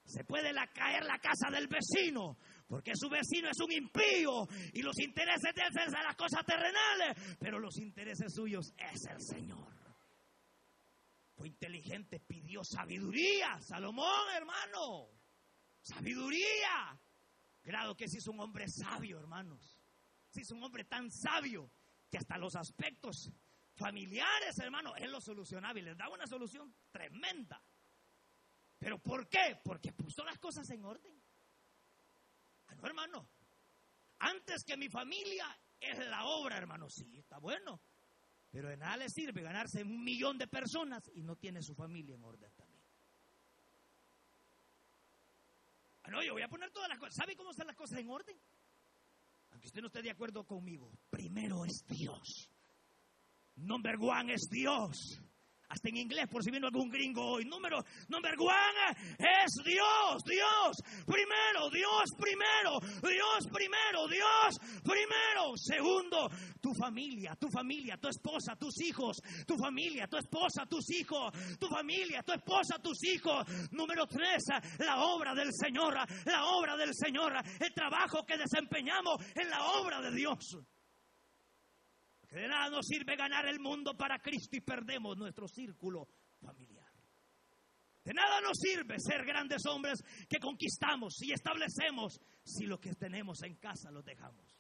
Se 0.06 0.23
puede 0.23 0.52
la, 0.54 0.65
caer 0.67 1.04
la 1.04 1.19
casa 1.19 1.52
del 1.52 1.67
vecino, 1.67 2.38
porque 2.67 2.93
su 2.95 3.10
vecino 3.10 3.49
es 3.49 3.60
un 3.60 3.71
impío 3.71 4.47
y 4.73 4.82
los 4.82 4.97
intereses 4.99 5.54
de 5.54 5.62
él 5.62 5.91
son 5.91 6.04
las 6.04 6.15
cosas 6.15 6.43
terrenales, 6.45 7.38
pero 7.39 7.60
los 7.60 7.78
intereses 7.78 8.34
suyos 8.34 8.73
es 8.75 9.06
el 9.06 9.21
Señor. 9.21 9.80
Fue 11.36 11.47
inteligente, 11.47 12.19
pidió 12.19 12.63
sabiduría. 12.63 13.62
Salomón, 13.62 14.30
hermano, 14.36 15.10
sabiduría. 15.82 16.99
Grado 17.63 17.95
que 17.95 18.08
se 18.10 18.17
hizo 18.17 18.32
un 18.32 18.39
hombre 18.41 18.65
sabio, 18.67 19.19
hermanos. 19.19 19.80
Se 20.30 20.41
hizo 20.41 20.56
un 20.56 20.63
hombre 20.63 20.86
tan 20.86 21.10
sabio 21.12 21.71
que 22.10 22.17
hasta 22.17 22.38
los 22.38 22.56
aspectos 22.56 23.32
familiares, 23.75 24.60
hermano, 24.60 24.95
él 24.97 25.12
los 25.12 25.23
solucionaba 25.23 25.80
y 25.80 25.84
les 25.84 25.97
daba 25.97 26.13
una 26.13 26.28
solución 26.28 26.75
tremenda. 26.91 27.63
¿Pero 28.80 28.98
por 28.98 29.28
qué? 29.28 29.60
Porque 29.63 29.92
puso 29.92 30.24
las 30.24 30.39
cosas 30.39 30.70
en 30.70 30.86
orden. 30.86 31.22
Ah, 32.68 32.76
no, 32.76 32.88
hermano. 32.88 33.30
Antes 34.20 34.63
que 34.63 34.78
mi 34.78 34.89
familia 34.89 35.46
es 35.80 36.00
la 36.08 36.26
obra, 36.26 36.58
hermano. 36.58 36.89
Sí, 36.89 37.18
está 37.18 37.39
bueno. 37.39 37.82
Pero 38.50 38.70
de 38.70 38.78
nada 38.78 38.98
le 38.98 39.10
sirve 39.10 39.42
ganarse 39.42 39.84
un 39.84 40.04
millón 40.04 40.38
de 40.38 40.48
personas 40.48 41.04
y 41.13 41.24
no 41.24 41.36
tiene 41.36 41.62
su 41.62 41.76
familia 41.76 42.15
en 42.15 42.24
orden 42.24 42.52
también. 42.56 42.84
Ah, 46.04 46.12
no, 46.12 46.24
yo 46.24 46.34
voy 46.34 46.42
a 46.42 46.48
poner 46.48 46.72
todas 46.72 46.89
las 46.89 46.98
cosas. 46.98 47.15
¿Sabe 47.15 47.36
cómo 47.36 47.52
están 47.52 47.68
las 47.68 47.76
cosas 47.76 48.00
en 48.00 48.10
orden? 48.10 48.39
Aunque 49.52 49.68
usted 49.68 49.82
no 49.82 49.88
esté 49.88 50.02
de 50.02 50.12
acuerdo 50.12 50.46
conmigo. 50.46 50.89
Primero 51.10 51.65
es 51.65 51.86
Dios. 51.86 52.50
Number 53.56 53.98
one 54.00 54.34
es 54.34 54.48
Dios 54.50 55.22
hasta 55.69 55.89
en 55.89 55.97
inglés 55.97 56.27
por 56.29 56.43
si 56.43 56.51
vino 56.51 56.67
algún 56.67 56.89
gringo 56.89 57.23
hoy. 57.23 57.45
Número, 57.45 57.84
number 58.08 58.34
one 58.39 58.97
es 59.17 59.51
Dios, 59.63 60.23
Dios 60.25 60.77
primero, 61.05 61.69
Dios 61.69 62.10
primero, 62.17 62.79
Dios 63.01 63.47
primero, 63.51 64.08
Dios 64.08 64.60
primero. 64.84 65.53
Segundo, 65.55 66.29
tu 66.60 66.73
familia, 66.73 67.36
tu 67.36 67.49
familia, 67.49 67.97
tu 67.97 68.08
esposa, 68.10 68.55
tus 68.55 68.82
hijos, 68.82 69.21
tu 69.45 69.55
familia, 69.58 70.08
tu 70.08 70.17
esposa, 70.17 70.65
tus 70.65 70.89
hijos, 70.91 71.32
tu 71.60 71.67
familia, 71.67 72.23
tu 72.23 72.34
esposa, 72.34 72.79
tus 72.82 73.03
hijos. 73.05 73.45
Número 73.71 74.08
tres, 74.08 74.43
la 74.79 75.01
obra 75.03 75.36
del 75.36 75.53
Señor, 75.53 75.95
la 76.25 76.45
obra 76.45 76.75
del 76.77 76.93
Señor, 76.93 77.34
el 77.60 77.73
trabajo 77.73 78.25
que 78.25 78.38
desempeñamos 78.38 79.17
en 79.36 79.49
la 79.49 79.63
obra 79.63 80.01
de 80.01 80.12
Dios. 80.12 80.58
Que 82.30 82.36
de 82.36 82.48
nada 82.48 82.70
nos 82.70 82.86
sirve 82.86 83.15
ganar 83.15 83.48
el 83.48 83.60
mundo 83.60 83.98
para 83.98 84.20
Cristo 84.20 84.56
y 84.56 84.62
perdemos 84.62 85.18
nuestro 85.18 85.48
círculo 85.48 86.08
familiar. 86.39 86.88
De 88.04 88.13
nada 88.13 88.39
nos 88.42 88.58
sirve 88.58 89.00
ser 89.00 89.26
grandes 89.26 89.65
hombres 89.65 90.00
que 90.28 90.39
conquistamos 90.39 91.22
y 91.22 91.32
establecemos 91.32 92.20
si 92.44 92.65
lo 92.65 92.80
que 92.80 92.94
tenemos 92.94 93.42
en 93.44 93.56
casa 93.56 93.92
lo 93.92 94.04
dejamos. 94.04 94.58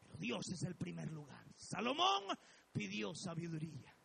Pero 0.00 0.16
Dios 0.16 0.48
es 0.52 0.62
el 0.64 0.74
primer 0.76 1.10
lugar. 1.12 1.46
Salomón 1.56 2.24
pidió 2.72 3.14
sabiduría. 3.14 3.96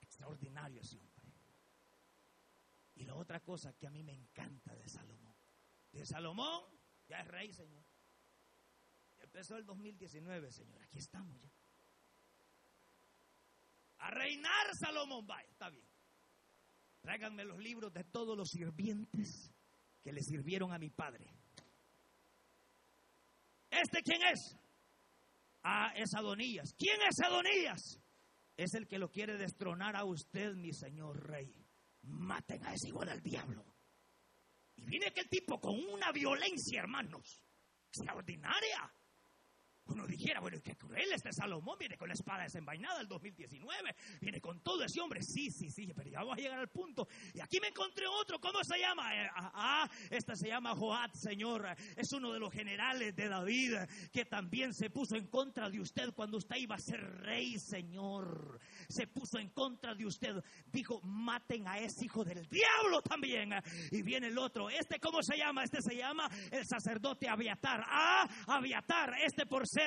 Extraordinario 0.00 0.80
ese 0.80 0.98
hombre. 0.98 1.10
Y 2.94 3.04
la 3.04 3.14
otra 3.14 3.40
cosa 3.40 3.72
que 3.72 3.86
a 3.86 3.90
mí 3.90 4.02
me 4.02 4.12
encanta 4.12 4.74
de 4.74 4.86
Salomón. 4.86 5.34
De 5.92 6.04
Salomón 6.04 6.62
ya 7.08 7.20
es 7.20 7.28
rey, 7.28 7.52
Señor. 7.52 7.89
Empezó 9.32 9.56
el 9.56 9.64
2019, 9.64 10.50
Señor. 10.50 10.82
Aquí 10.82 10.98
estamos 10.98 11.40
ya. 11.40 11.48
A 13.98 14.10
reinar 14.10 14.74
Salomón. 14.74 15.24
Vaya, 15.24 15.48
está 15.48 15.70
bien. 15.70 15.86
Tráiganme 17.00 17.44
los 17.44 17.58
libros 17.58 17.92
de 17.92 18.02
todos 18.02 18.36
los 18.36 18.48
sirvientes 18.48 19.52
que 20.02 20.12
le 20.12 20.20
sirvieron 20.22 20.72
a 20.72 20.78
mi 20.78 20.90
padre. 20.90 21.32
¿Este 23.70 24.02
quién 24.02 24.20
es? 24.32 24.56
Ah, 25.62 25.92
es 25.94 26.12
Adonías. 26.14 26.74
¿Quién 26.76 26.98
es 27.08 27.20
Adonías? 27.24 28.00
Es 28.56 28.74
el 28.74 28.88
que 28.88 28.98
lo 28.98 29.10
quiere 29.12 29.38
destronar 29.38 29.94
a 29.94 30.04
usted, 30.04 30.54
mi 30.54 30.72
señor 30.72 31.24
rey. 31.28 31.54
Maten 32.02 32.66
a 32.66 32.74
ese 32.74 32.88
hijo 32.88 33.04
del 33.04 33.22
diablo. 33.22 33.64
Y 34.74 34.84
viene 34.86 35.06
aquel 35.06 35.28
tipo 35.28 35.60
con 35.60 35.78
una 35.78 36.10
violencia, 36.10 36.80
hermanos, 36.80 37.40
extraordinaria. 37.92 38.92
Uno 39.90 40.06
dijera, 40.06 40.40
bueno, 40.40 40.58
qué 40.62 40.76
cruel 40.76 41.12
este 41.12 41.32
Salomón, 41.32 41.76
viene 41.78 41.96
con 41.96 42.08
la 42.08 42.14
espada 42.14 42.44
desenvainada 42.44 43.00
el 43.00 43.08
2019, 43.08 43.94
viene 44.20 44.40
con 44.40 44.60
todo 44.60 44.84
ese 44.84 45.00
hombre. 45.00 45.22
Sí, 45.22 45.50
sí, 45.50 45.68
sí, 45.70 45.92
pero 45.94 46.08
ya 46.08 46.20
vamos 46.20 46.38
a 46.38 46.40
llegar 46.40 46.58
al 46.58 46.68
punto. 46.68 47.08
Y 47.34 47.40
aquí 47.40 47.58
me 47.60 47.68
encontré 47.68 48.06
otro, 48.06 48.40
¿cómo 48.40 48.62
se 48.62 48.78
llama? 48.78 49.14
Eh, 49.14 49.28
ah, 49.34 49.52
ah, 49.54 49.90
este 50.10 50.36
se 50.36 50.48
llama 50.48 50.74
Joat, 50.76 51.14
Señor. 51.14 51.66
Es 51.96 52.12
uno 52.12 52.32
de 52.32 52.38
los 52.38 52.52
generales 52.52 53.14
de 53.16 53.28
David 53.28 53.76
que 54.12 54.24
también 54.24 54.72
se 54.74 54.90
puso 54.90 55.16
en 55.16 55.26
contra 55.26 55.68
de 55.68 55.80
usted 55.80 56.12
cuando 56.14 56.38
usted 56.38 56.56
iba 56.56 56.76
a 56.76 56.80
ser 56.80 57.00
rey, 57.22 57.58
Señor. 57.58 58.60
Se 58.88 59.06
puso 59.06 59.38
en 59.38 59.50
contra 59.50 59.94
de 59.94 60.06
usted. 60.06 60.34
Dijo, 60.66 61.00
maten 61.02 61.66
a 61.66 61.78
ese 61.78 62.04
hijo 62.04 62.24
del 62.24 62.46
diablo 62.48 63.02
también. 63.02 63.52
Y 63.90 64.02
viene 64.02 64.28
el 64.28 64.38
otro. 64.38 64.70
¿Este 64.70 65.00
cómo 65.00 65.22
se 65.22 65.36
llama? 65.36 65.64
Este 65.64 65.82
se 65.82 65.96
llama 65.96 66.30
el 66.50 66.64
sacerdote 66.66 67.28
Aviatar. 67.28 67.84
Ah, 67.86 68.28
Aviatar, 68.46 69.14
este 69.24 69.46
por 69.46 69.66
ser 69.66 69.79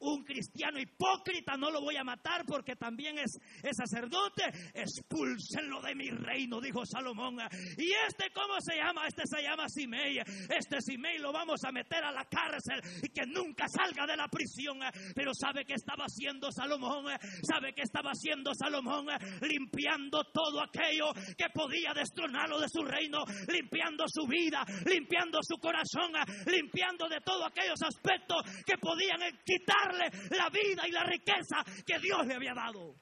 un 0.00 0.24
cristiano 0.24 0.78
hipócrita, 0.78 1.56
no 1.56 1.70
lo 1.70 1.80
voy 1.80 1.96
a 1.96 2.04
matar 2.04 2.44
porque 2.46 2.76
también 2.76 3.18
es, 3.18 3.38
es 3.62 3.76
sacerdote, 3.76 4.44
expúlsenlo 4.74 5.80
de 5.82 5.94
mi 5.94 6.10
reino, 6.10 6.60
dijo 6.60 6.84
Salomón. 6.84 7.38
Y 7.76 7.92
este, 8.06 8.30
¿cómo 8.32 8.60
se 8.60 8.76
llama? 8.76 9.06
Este 9.06 9.22
se 9.26 9.42
llama 9.42 9.68
Simei. 9.68 10.18
Este 10.18 10.80
Simei 10.80 11.18
lo 11.18 11.32
vamos 11.32 11.64
a 11.64 11.72
meter 11.72 12.04
a 12.04 12.12
la 12.12 12.24
cárcel 12.24 12.80
y 13.02 13.08
que 13.08 13.26
nunca 13.26 13.66
salga 13.68 14.06
de 14.06 14.16
la 14.16 14.28
prisión. 14.28 14.78
Pero 15.14 15.32
¿sabe 15.34 15.64
qué 15.64 15.74
estaba 15.74 16.04
haciendo 16.04 16.50
Salomón? 16.52 17.06
¿Sabe 17.42 17.72
qué 17.74 17.82
estaba 17.82 18.10
haciendo 18.10 18.52
Salomón? 18.54 19.06
Limpiando 19.42 20.24
todo 20.32 20.62
aquello 20.62 21.12
que 21.36 21.48
podía 21.52 21.92
destronarlo 21.94 22.60
de 22.60 22.68
su 22.68 22.84
reino, 22.84 23.24
limpiando 23.48 24.04
su 24.08 24.26
vida, 24.26 24.64
limpiando 24.86 25.40
su 25.42 25.56
corazón, 25.58 26.12
limpiando 26.46 27.08
de 27.08 27.20
todos 27.20 27.46
aquellos 27.46 27.80
aspectos 27.82 28.42
que 28.64 28.78
podían 28.78 29.22
quitarle 29.44 30.10
la 30.30 30.48
vida 30.50 30.86
y 30.86 30.90
la 30.90 31.04
riqueza 31.04 31.64
que 31.86 31.98
Dios 31.98 32.26
le 32.26 32.34
había 32.34 32.54
dado. 32.54 32.96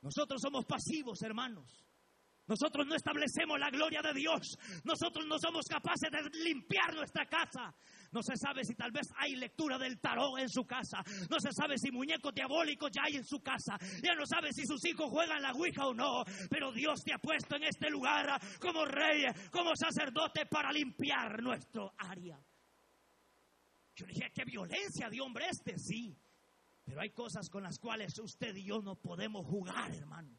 Nosotros 0.00 0.40
somos 0.40 0.64
pasivos, 0.66 1.22
hermanos. 1.22 1.84
Nosotros 2.46 2.86
no 2.86 2.94
establecemos 2.94 3.58
la 3.58 3.70
gloria 3.70 4.02
de 4.02 4.12
Dios. 4.12 4.58
Nosotros 4.84 5.24
no 5.26 5.38
somos 5.38 5.64
capaces 5.66 6.10
de 6.10 6.38
limpiar 6.40 6.94
nuestra 6.94 7.26
casa. 7.26 7.74
No 8.12 8.22
se 8.22 8.36
sabe 8.36 8.64
si 8.64 8.74
tal 8.74 8.92
vez 8.92 9.08
hay 9.16 9.34
lectura 9.36 9.78
del 9.78 9.98
tarot 9.98 10.38
en 10.38 10.48
su 10.50 10.64
casa. 10.66 11.02
No 11.30 11.40
se 11.40 11.52
sabe 11.52 11.78
si 11.78 11.90
muñecos 11.90 12.34
diabólicos 12.34 12.90
ya 12.92 13.02
hay 13.06 13.16
en 13.16 13.24
su 13.24 13.40
casa. 13.40 13.78
Ya 14.02 14.14
no 14.14 14.26
sabe 14.26 14.52
si 14.52 14.66
sus 14.66 14.84
hijos 14.84 15.08
juegan 15.10 15.40
la 15.40 15.52
Ouija 15.52 15.86
o 15.86 15.94
no. 15.94 16.22
Pero 16.50 16.70
Dios 16.70 17.02
te 17.02 17.14
ha 17.14 17.18
puesto 17.18 17.56
en 17.56 17.64
este 17.64 17.88
lugar 17.88 18.38
como 18.60 18.84
rey, 18.84 19.24
como 19.50 19.74
sacerdote 19.74 20.44
para 20.46 20.70
limpiar 20.70 21.42
nuestro 21.42 21.94
área. 21.96 22.38
Yo 23.94 24.06
dije, 24.06 24.30
qué 24.34 24.44
violencia 24.44 25.08
de 25.08 25.20
hombre 25.20 25.46
este, 25.50 25.78
sí. 25.78 26.16
Pero 26.84 27.00
hay 27.00 27.10
cosas 27.10 27.48
con 27.48 27.62
las 27.62 27.78
cuales 27.78 28.18
usted 28.18 28.54
y 28.56 28.64
yo 28.64 28.80
no 28.82 28.96
podemos 28.96 29.46
jugar, 29.46 29.94
hermano. 29.94 30.38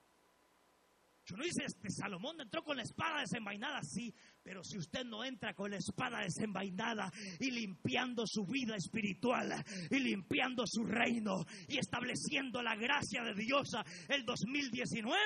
Yo 1.27 1.37
no 1.37 1.43
dice, 1.43 1.63
este 1.65 1.89
Salomón 1.89 2.39
entró 2.39 2.63
con 2.63 2.77
la 2.77 2.83
espada 2.83 3.21
desenvainada, 3.21 3.81
sí, 3.81 4.13
pero 4.43 4.63
si 4.63 4.77
usted 4.77 5.03
no 5.05 5.23
entra 5.23 5.55
con 5.55 5.71
la 5.71 5.77
espada 5.77 6.19
desenvainada 6.19 7.11
y 7.39 7.49
limpiando 7.49 8.27
su 8.27 8.45
vida 8.45 8.75
espiritual 8.75 9.51
y 9.89 9.99
limpiando 9.99 10.65
su 10.67 10.83
reino 10.83 11.43
y 11.67 11.79
estableciendo 11.79 12.61
la 12.61 12.75
gracia 12.75 13.23
de 13.23 13.33
Dios 13.33 13.71
el 14.07 14.23
2019, 14.23 15.17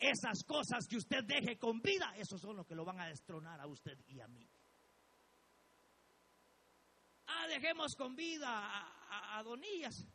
esas 0.00 0.42
cosas 0.44 0.88
que 0.88 0.96
usted 0.96 1.22
deje 1.24 1.56
con 1.56 1.80
vida, 1.80 2.12
esos 2.16 2.40
son 2.40 2.56
los 2.56 2.66
que 2.66 2.74
lo 2.74 2.84
van 2.84 3.00
a 3.00 3.06
destronar 3.06 3.60
a 3.60 3.68
usted 3.68 3.96
y 4.08 4.18
a 4.18 4.26
mí. 4.26 4.44
Ah, 7.36 7.46
dejemos 7.48 7.96
con 7.96 8.14
vida 8.14 8.48
a, 8.48 9.38
Adonías. 9.38 10.06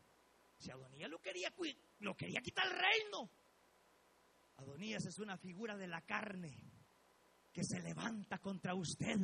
Si 0.57 0.71
Adonías 0.71 1.09
lo 1.09 1.21
quería, 1.21 1.53
lo 1.99 2.15
quería 2.15 2.41
quitar 2.41 2.65
el 2.67 2.73
reino. 2.73 3.29
Adonías 4.57 5.05
es 5.05 5.19
una 5.19 5.37
figura 5.37 5.77
de 5.77 5.87
la 5.87 6.01
carne 6.01 6.57
que 7.51 7.63
se 7.63 7.79
levanta 7.81 8.39
contra 8.39 8.75
usted 8.75 9.17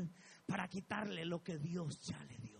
para 0.45 0.67
quitarle 0.67 1.25
lo 1.25 1.43
que 1.43 1.57
Dios 1.57 1.99
ya 2.01 2.23
le 2.25 2.37
dio. 2.37 2.54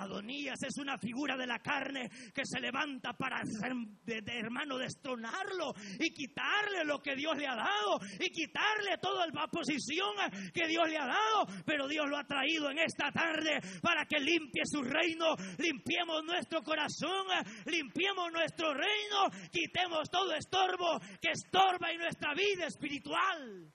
Adonías 0.00 0.62
es 0.62 0.78
una 0.78 0.96
figura 0.96 1.36
de 1.36 1.46
la 1.46 1.58
carne 1.58 2.08
que 2.34 2.46
se 2.46 2.58
levanta 2.58 3.12
para, 3.12 3.42
de, 3.44 4.22
hermano, 4.38 4.78
destronarlo 4.78 5.74
y 5.98 6.10
quitarle 6.10 6.86
lo 6.86 7.00
que 7.02 7.14
Dios 7.14 7.36
le 7.36 7.46
ha 7.46 7.54
dado 7.54 8.00
y 8.18 8.30
quitarle 8.30 8.96
toda 8.96 9.26
la 9.26 9.46
posición 9.48 10.16
que 10.54 10.66
Dios 10.68 10.88
le 10.88 10.96
ha 10.96 11.06
dado. 11.06 11.46
Pero 11.66 11.86
Dios 11.86 12.08
lo 12.08 12.16
ha 12.16 12.24
traído 12.24 12.70
en 12.70 12.78
esta 12.78 13.12
tarde 13.12 13.60
para 13.82 14.06
que 14.06 14.18
limpie 14.18 14.62
su 14.64 14.82
reino, 14.82 15.34
limpiemos 15.58 16.24
nuestro 16.24 16.62
corazón, 16.62 17.26
limpiemos 17.66 18.32
nuestro 18.32 18.72
reino, 18.72 19.28
quitemos 19.52 20.08
todo 20.08 20.32
estorbo 20.32 20.98
que 21.20 21.32
estorba 21.32 21.90
en 21.90 21.98
nuestra 21.98 22.32
vida 22.32 22.66
espiritual. 22.66 23.70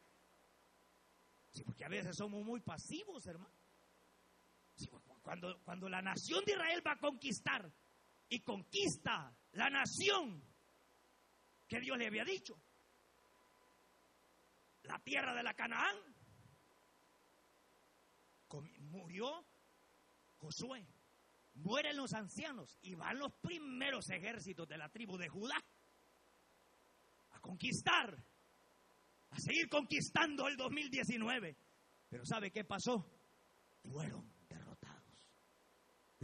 Sí, 1.52 1.64
porque 1.64 1.86
a 1.86 1.90
veces 1.90 2.16
somos 2.18 2.44
muy 2.44 2.62
pasivos, 2.62 3.28
hermano. 3.28 3.54
Cuando, 5.26 5.60
cuando 5.64 5.90
la 5.90 6.04
nación 6.04 6.46
de 6.46 6.52
Israel 6.52 6.84
va 6.86 6.92
a 6.92 7.00
conquistar 7.00 7.68
y 8.30 8.42
conquista 8.42 9.36
la 9.54 9.72
nación 9.72 10.40
que 11.68 11.80
Dios 11.80 11.98
le 11.98 12.06
había 12.06 12.24
dicho, 12.24 12.56
la 14.84 15.00
tierra 15.00 15.34
de 15.34 15.42
la 15.42 15.56
Canaán, 15.56 15.96
murió 18.82 19.44
Josué, 20.38 20.88
mueren 21.56 21.98
los 21.98 22.14
ancianos 22.14 22.78
y 22.84 22.94
van 22.94 23.18
los 23.18 23.34
primeros 23.42 24.08
ejércitos 24.12 24.68
de 24.68 24.78
la 24.78 24.90
tribu 24.90 25.18
de 25.18 25.28
Judá 25.28 25.58
a 27.32 27.40
conquistar, 27.40 28.16
a 29.32 29.40
seguir 29.40 29.70
conquistando 29.70 30.48
el 30.48 30.56
2019. 30.56 31.58
Pero 32.10 32.24
¿sabe 32.28 32.52
qué 32.52 32.64
pasó? 32.64 33.12
Fueron 33.82 34.35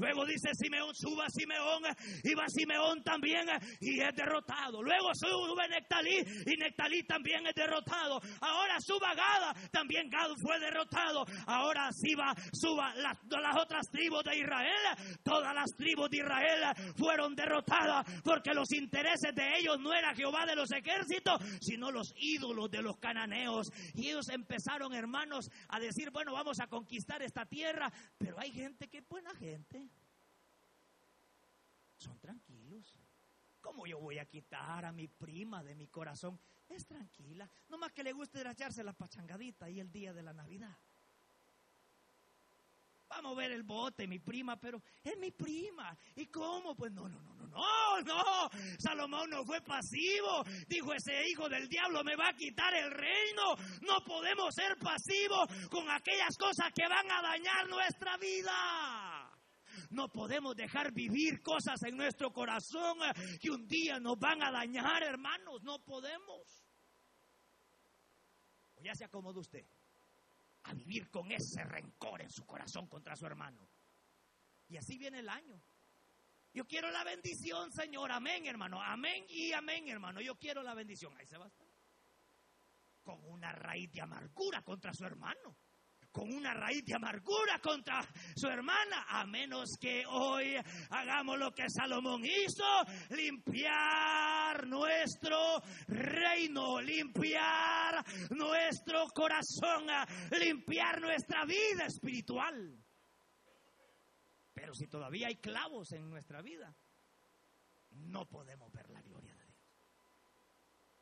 Luego 0.02 0.26
dice 0.26 0.50
Simeón, 0.56 0.96
suba 0.96 1.30
Simeón, 1.30 1.84
y 2.24 2.34
va 2.34 2.48
Simeón 2.48 3.04
también 3.04 3.48
y 3.80 4.02
es 4.02 4.16
derrotado. 4.16 4.82
Luego 4.82 5.14
sube 5.14 5.68
Nectalí 5.70 6.18
y 6.48 6.58
Nectalí 6.58 7.04
también 7.04 7.46
es 7.46 7.54
derrotado. 7.54 8.20
Ahora 8.42 8.78
suba 8.80 9.14
Gada, 9.14 9.54
también 9.72 10.10
Gad 10.10 10.32
fue 10.42 10.60
derrotado. 10.60 11.24
Ahora 11.46 11.92
sí 11.92 12.16
va, 12.16 12.34
suba 12.52 12.96
las, 12.96 13.18
otras 13.62 13.86
tribus 13.92 14.24
de 14.24 14.40
Israel. 14.40 15.20
Todas 15.24 15.54
las 15.54 15.70
tribus 15.78 16.10
de 16.10 16.18
Israel 16.18 16.64
fueron 16.98 17.36
derrotadas 17.36 18.04
porque 18.24 18.56
los 18.56 18.72
intereses 18.72 19.36
de 19.36 19.60
ellos 19.60 19.80
no 19.80 19.94
era 19.94 20.16
Jehová 20.16 20.48
de 20.48 20.56
los 20.56 20.72
ejércitos, 20.72 21.44
sino 21.62 21.92
los 21.92 22.12
ídolos 22.18 22.72
de 22.72 22.82
los 22.82 22.98
cananeos. 22.98 23.72
Y 23.94 24.10
ellos 24.10 24.30
empezaron, 24.30 24.96
hermanos, 24.96 25.48
a 25.70 25.80
decir, 25.80 26.10
bueno, 26.10 26.34
vamos 26.34 26.60
a 26.60 26.66
conquistar 26.66 27.22
esta 27.22 27.46
tierra, 27.46 27.92
pero 28.18 28.40
hay 28.40 28.52
gente 28.52 28.88
que 28.88 28.98
es 28.98 29.08
buena 29.08 29.32
gente 29.36 29.91
son 32.02 32.20
tranquilos. 32.20 32.94
¿Cómo 33.62 33.86
yo 33.86 34.00
voy 34.00 34.18
a 34.18 34.26
quitar 34.26 34.86
a 34.86 34.92
mi 34.92 35.08
prima 35.08 35.64
de 35.64 35.76
mi 35.76 35.88
corazón? 35.88 36.40
Es 36.68 36.86
tranquila. 36.88 37.50
No 37.70 37.78
más 37.78 37.92
que 37.92 38.04
le 38.04 38.12
guste 38.12 38.42
echarse 38.50 38.84
la 38.84 38.94
pachangadita 38.94 39.66
ahí 39.66 39.80
el 39.80 39.92
día 39.92 40.14
de 40.14 40.24
la 40.24 40.34
Navidad. 40.34 40.76
Vamos 43.08 43.34
a 43.34 43.42
ver 43.42 43.52
el 43.52 43.64
bote, 43.64 44.08
mi 44.08 44.20
prima, 44.20 44.58
pero 44.58 44.82
es 45.04 45.18
mi 45.18 45.32
prima. 45.32 45.96
¿Y 46.16 46.28
cómo? 46.28 46.74
Pues 46.76 46.94
no, 46.94 47.10
no, 47.10 47.22
no, 47.22 47.36
no, 47.36 47.50
no, 47.50 48.02
no. 48.02 48.50
Salomón 48.80 49.30
no 49.30 49.44
fue 49.44 49.60
pasivo. 49.62 50.44
Dijo, 50.68 50.94
ese 50.94 51.28
hijo 51.28 51.50
del 51.50 51.68
diablo 51.68 52.06
me 52.06 52.16
va 52.16 52.30
a 52.30 52.34
quitar 52.34 52.74
el 52.74 52.90
reino. 52.90 53.56
No 53.82 54.00
podemos 54.06 54.56
ser 54.56 54.78
pasivos 54.78 55.46
con 55.70 55.90
aquellas 55.90 56.38
cosas 56.38 56.72
que 56.74 56.88
van 56.88 57.12
a 57.12 57.22
dañar 57.22 57.68
nuestra 57.68 58.16
vida. 58.16 59.11
No 59.92 60.08
podemos 60.08 60.56
dejar 60.56 60.94
vivir 60.94 61.42
cosas 61.42 61.84
en 61.84 61.98
nuestro 61.98 62.32
corazón 62.32 62.98
que 63.42 63.52
un 63.52 63.68
día 63.68 64.00
nos 64.00 64.18
van 64.18 64.42
a 64.42 64.50
dañar, 64.50 65.04
hermanos. 65.04 65.62
No 65.64 65.80
podemos. 65.84 66.66
O 68.76 68.82
ya 68.82 68.96
se 68.96 69.04
acomoda 69.04 69.42
usted 69.42 69.66
a 70.64 70.74
vivir 70.74 71.10
con 71.10 71.30
ese 71.32 71.64
rencor 71.66 72.22
en 72.22 72.30
su 72.30 72.46
corazón 72.46 72.88
contra 72.88 73.18
su 73.18 73.26
hermano. 73.26 73.68
Y 74.70 74.78
así 74.78 74.98
viene 74.98 75.20
el 75.20 75.28
año. 75.28 75.62
Yo 76.54 76.66
quiero 76.66 76.90
la 76.90 77.04
bendición, 77.04 77.70
Señor. 77.74 78.14
Amén, 78.14 78.46
hermano. 78.46 78.82
Amén 78.82 79.26
y 79.28 79.52
amén, 79.52 79.90
hermano. 79.90 80.22
Yo 80.22 80.36
quiero 80.38 80.64
la 80.64 80.74
bendición. 80.74 81.18
Ahí 81.18 81.26
se 81.26 81.38
va 81.38 81.46
a 81.46 81.50
estar. 81.50 81.68
Con 83.04 83.22
una 83.26 83.52
raíz 83.52 83.92
de 83.92 84.00
amargura 84.00 84.62
contra 84.62 84.94
su 84.94 85.04
hermano 85.04 85.58
con 86.12 86.32
una 86.34 86.54
raíz 86.54 86.84
de 86.86 86.96
amargura 86.96 87.60
contra 87.60 88.02
su 88.36 88.48
hermana, 88.48 89.06
a 89.08 89.26
menos 89.26 89.78
que 89.80 90.04
hoy 90.08 90.56
hagamos 90.90 91.40
lo 91.40 91.52
que 91.52 91.70
Salomón 91.70 92.24
hizo, 92.26 92.66
limpiar 93.10 94.68
nuestro 94.68 95.62
reino, 95.88 96.82
limpiar 96.82 98.04
nuestro 98.32 99.08
corazón, 99.14 99.88
limpiar 100.40 101.00
nuestra 101.02 101.46
vida 101.46 101.86
espiritual. 101.86 102.78
Pero 104.54 104.74
si 104.74 104.88
todavía 104.88 105.28
hay 105.28 105.38
clavos 105.38 105.92
en 105.94 106.10
nuestra 106.10 106.42
vida, 106.42 106.76
no 107.92 108.28
podemos 108.28 108.72
ver 108.72 108.90
la 108.90 109.02
gloria 109.02 109.36
de 109.36 109.46
Dios. 109.46 109.52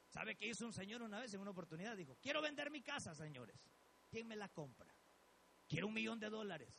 ¿Sabe 0.08 0.36
qué 0.36 0.48
hizo 0.48 0.66
un 0.66 0.74
señor 0.74 1.02
una 1.02 1.20
vez 1.20 1.34
en 1.34 1.42
una 1.42 1.52
oportunidad? 1.52 1.96
Dijo, 1.96 2.18
quiero 2.22 2.42
vender 2.42 2.72
mi 2.72 2.82
casa, 2.82 3.14
señores. 3.14 3.60
¿Quién 4.10 4.28
me 4.28 4.36
la 4.36 4.50
compra? 4.50 4.92
Quiero 5.70 5.88
un 5.88 5.94
millón 5.94 6.20
de 6.20 6.30
dólares. 6.30 6.74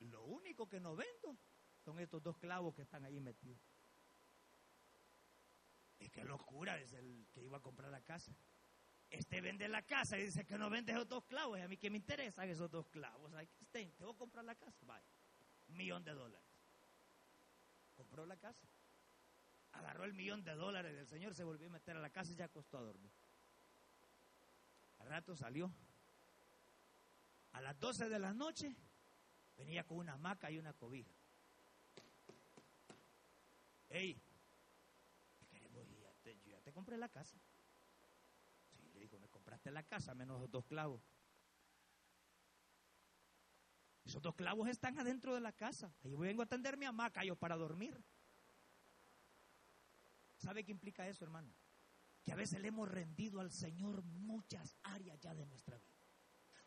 Lo 0.00 0.24
único 0.24 0.68
que 0.68 0.80
no 0.80 0.96
vendo 0.96 1.38
son 1.84 2.00
estos 2.00 2.20
dos 2.20 2.36
clavos 2.36 2.74
que 2.74 2.82
están 2.82 3.04
ahí 3.04 3.20
metidos. 3.20 3.62
Es 6.00 6.10
que 6.10 6.24
locura 6.24 6.78
es 6.80 6.92
el 6.92 7.28
que 7.32 7.44
iba 7.44 7.58
a 7.58 7.62
comprar 7.62 7.92
la 7.92 8.00
casa. 8.00 8.34
Este 9.08 9.40
vende 9.40 9.68
la 9.68 9.82
casa 9.82 10.18
y 10.18 10.24
dice 10.24 10.44
que 10.44 10.58
no 10.58 10.68
vende 10.68 10.90
esos 10.90 11.08
dos 11.08 11.24
clavos. 11.26 11.58
Y 11.58 11.62
a 11.62 11.68
mí 11.68 11.76
que 11.76 11.90
me 11.90 11.98
interesan 11.98 12.48
esos 12.48 12.68
dos 12.68 12.88
clavos. 12.88 13.32
Ahí 13.34 13.48
estén, 13.60 13.92
te 13.92 14.04
voy 14.04 14.14
a 14.14 14.18
comprar 14.18 14.44
la 14.44 14.56
casa. 14.56 14.84
Vaya. 14.84 15.06
millón 15.68 16.02
de 16.02 16.12
dólares. 16.12 16.48
Compró 17.94 18.26
la 18.26 18.36
casa. 18.36 18.66
Agarró 19.72 20.04
el 20.04 20.12
millón 20.12 20.42
de 20.42 20.54
dólares 20.54 20.94
del 20.96 21.06
señor, 21.06 21.34
se 21.34 21.44
volvió 21.44 21.68
a 21.68 21.70
meter 21.70 21.96
a 21.96 22.00
la 22.00 22.10
casa 22.10 22.32
y 22.32 22.34
ya 22.34 22.46
acostó 22.46 22.78
a 22.78 22.82
dormir. 22.82 23.12
Al 24.98 25.06
rato 25.06 25.36
salió. 25.36 25.72
A 27.52 27.60
las 27.60 27.78
12 27.78 28.08
de 28.08 28.18
la 28.18 28.32
noche 28.32 28.74
venía 29.56 29.84
con 29.84 29.98
una 29.98 30.14
hamaca 30.14 30.50
y 30.50 30.58
una 30.58 30.72
cobija. 30.72 31.14
Ey, 33.88 34.20
queremos 35.50 35.86
yo 35.86 36.50
ya 36.50 36.60
te 36.62 36.72
compré 36.72 36.96
la 36.96 37.08
casa. 37.08 37.38
Sí, 38.70 38.90
le 38.94 39.00
dijo, 39.00 39.18
me 39.18 39.28
compraste 39.28 39.70
la 39.70 39.82
casa 39.82 40.14
menos 40.14 40.50
dos 40.50 40.64
clavos. 40.64 41.02
Esos 44.04 44.22
dos 44.22 44.34
clavos 44.34 44.68
están 44.68 44.98
adentro 44.98 45.34
de 45.34 45.40
la 45.40 45.52
casa. 45.52 45.94
Ahí 46.02 46.14
vengo 46.14 46.42
a 46.42 46.46
tender 46.46 46.76
mi 46.76 46.86
hamaca 46.86 47.24
yo 47.24 47.36
para 47.36 47.56
dormir. 47.56 48.02
¿Sabe 50.38 50.64
qué 50.64 50.72
implica 50.72 51.06
eso, 51.06 51.24
hermano? 51.24 51.54
Que 52.24 52.32
a 52.32 52.36
veces 52.36 52.60
le 52.60 52.68
hemos 52.68 52.88
rendido 52.88 53.40
al 53.40 53.52
Señor 53.52 54.02
muchas 54.02 54.76
áreas 54.82 55.20
ya 55.20 55.34
de 55.34 55.46
nuestra 55.46 55.78
vida. 55.78 55.91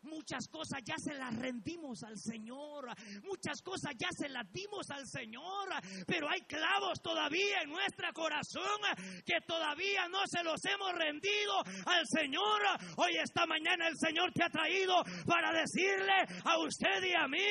Muchas 0.06 0.48
cosas 0.48 0.80
ya 0.84 0.96
se 0.98 1.14
las 1.14 1.34
rendimos 1.36 2.02
al 2.02 2.16
Señor. 2.16 2.86
Muchas 3.24 3.60
cosas 3.62 3.92
ya 3.98 4.08
se 4.12 4.28
las 4.28 4.50
dimos 4.52 4.88
al 4.90 5.06
Señor. 5.06 5.68
Pero 6.06 6.28
hay 6.28 6.40
clavos 6.42 7.00
todavía 7.02 7.62
en 7.62 7.70
nuestro 7.70 8.12
corazón 8.12 8.80
que 9.24 9.40
todavía 9.46 10.08
no 10.08 10.20
se 10.26 10.42
los 10.42 10.64
hemos 10.64 10.92
rendido 10.92 11.58
al 11.86 12.06
Señor. 12.06 12.62
Hoy 12.96 13.16
esta 13.22 13.46
mañana 13.46 13.88
el 13.88 13.96
Señor 13.96 14.32
te 14.32 14.44
ha 14.44 14.48
traído 14.48 15.02
para 15.26 15.52
decirle 15.52 16.14
a 16.44 16.58
usted 16.58 17.02
y 17.02 17.14
a 17.14 17.26
mí, 17.28 17.46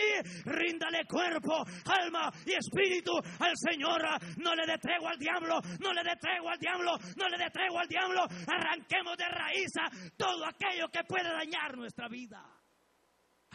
ríndale 0.46 1.06
cuerpo, 1.06 1.64
alma 1.86 2.32
y 2.46 2.54
espíritu 2.54 3.12
al 3.40 3.54
Señor. 3.56 4.02
No 4.38 4.56
le 4.56 4.66
dé 4.66 4.74
al 4.74 5.18
diablo, 5.18 5.60
no 5.80 5.94
le 5.94 6.04
dé 6.04 6.12
al 6.12 6.60
diablo, 6.60 6.98
no 7.18 7.30
le 7.30 7.38
dé 7.38 7.46
al 7.46 7.88
diablo. 7.88 8.26
Arranquemos 8.48 9.18
de 9.18 9.28
raíz 9.28 9.72
todo 10.18 10.46
aquello 10.46 10.88
que 10.90 11.04
puede 11.04 11.30
dañar 11.30 11.78
nuestra 11.78 12.08
vida. 12.08 12.45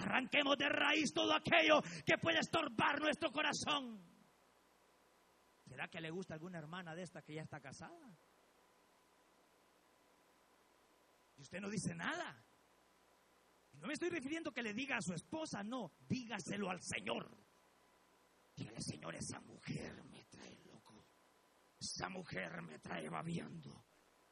Arranquemos 0.00 0.56
de 0.56 0.68
raíz 0.68 1.12
todo 1.12 1.32
aquello 1.34 1.82
que 2.04 2.18
puede 2.18 2.38
estorbar 2.38 3.00
nuestro 3.00 3.30
corazón. 3.30 4.02
¿Será 5.66 5.88
que 5.88 6.00
le 6.00 6.10
gusta 6.10 6.34
alguna 6.34 6.58
hermana 6.58 6.94
de 6.94 7.02
esta 7.02 7.22
que 7.22 7.34
ya 7.34 7.42
está 7.42 7.60
casada? 7.60 8.16
Y 11.36 11.42
usted 11.42 11.60
no 11.60 11.70
dice 11.70 11.94
nada. 11.94 12.44
no 13.74 13.86
me 13.86 13.94
estoy 13.94 14.10
refiriendo 14.10 14.52
que 14.52 14.62
le 14.62 14.74
diga 14.74 14.96
a 14.96 15.02
su 15.02 15.14
esposa, 15.14 15.62
no, 15.62 15.92
dígaselo 16.08 16.70
al 16.70 16.82
Señor. 16.82 17.30
Dígale, 18.56 18.80
Señor, 18.80 19.14
esa 19.14 19.40
mujer 19.40 20.04
me 20.04 20.24
trae 20.24 20.58
loco. 20.64 21.06
Esa 21.78 22.08
mujer 22.08 22.60
me 22.62 22.78
trae 22.78 23.08
babiando. 23.08 23.89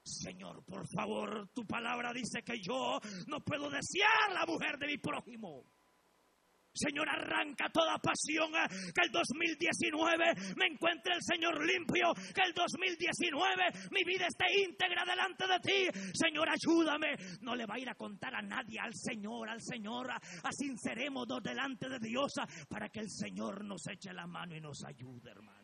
Señor, 0.08 0.64
por 0.64 0.86
favor, 0.88 1.48
tu 1.54 1.66
palabra 1.66 2.12
dice 2.12 2.42
que 2.42 2.58
yo 2.60 2.98
no 3.26 3.40
puedo 3.40 3.68
desear 3.68 4.32
la 4.32 4.46
mujer 4.46 4.78
de 4.78 4.86
mi 4.86 4.98
prójimo. 4.98 5.64
Señor, 6.78 7.08
arranca 7.08 7.68
toda 7.70 7.98
pasión. 7.98 8.54
Eh, 8.54 8.68
que 8.94 9.06
el 9.06 9.10
2019 9.10 10.54
me 10.56 10.66
encuentre 10.66 11.14
el 11.14 11.22
Señor 11.22 11.64
limpio. 11.66 12.14
Que 12.34 12.42
el 12.46 12.54
2019 12.54 13.90
mi 13.90 14.04
vida 14.04 14.26
esté 14.26 14.46
íntegra 14.62 15.04
delante 15.04 15.44
de 15.46 15.58
ti. 15.60 16.00
Señor, 16.14 16.48
ayúdame. 16.48 17.16
No 17.40 17.56
le 17.56 17.66
va 17.66 17.74
a 17.74 17.80
ir 17.80 17.88
a 17.88 17.94
contar 17.94 18.34
a 18.34 18.42
nadie, 18.42 18.78
al 18.78 18.94
Señor, 18.94 19.48
al 19.48 19.60
Señor. 19.60 20.08
Asincerémonos 20.44 21.42
delante 21.42 21.88
de 21.88 21.98
Dios 21.98 22.32
para 22.68 22.88
que 22.88 23.00
el 23.00 23.10
Señor 23.10 23.64
nos 23.64 23.86
eche 23.88 24.12
la 24.12 24.26
mano 24.26 24.54
y 24.54 24.60
nos 24.60 24.84
ayude, 24.84 25.30
hermano 25.30 25.57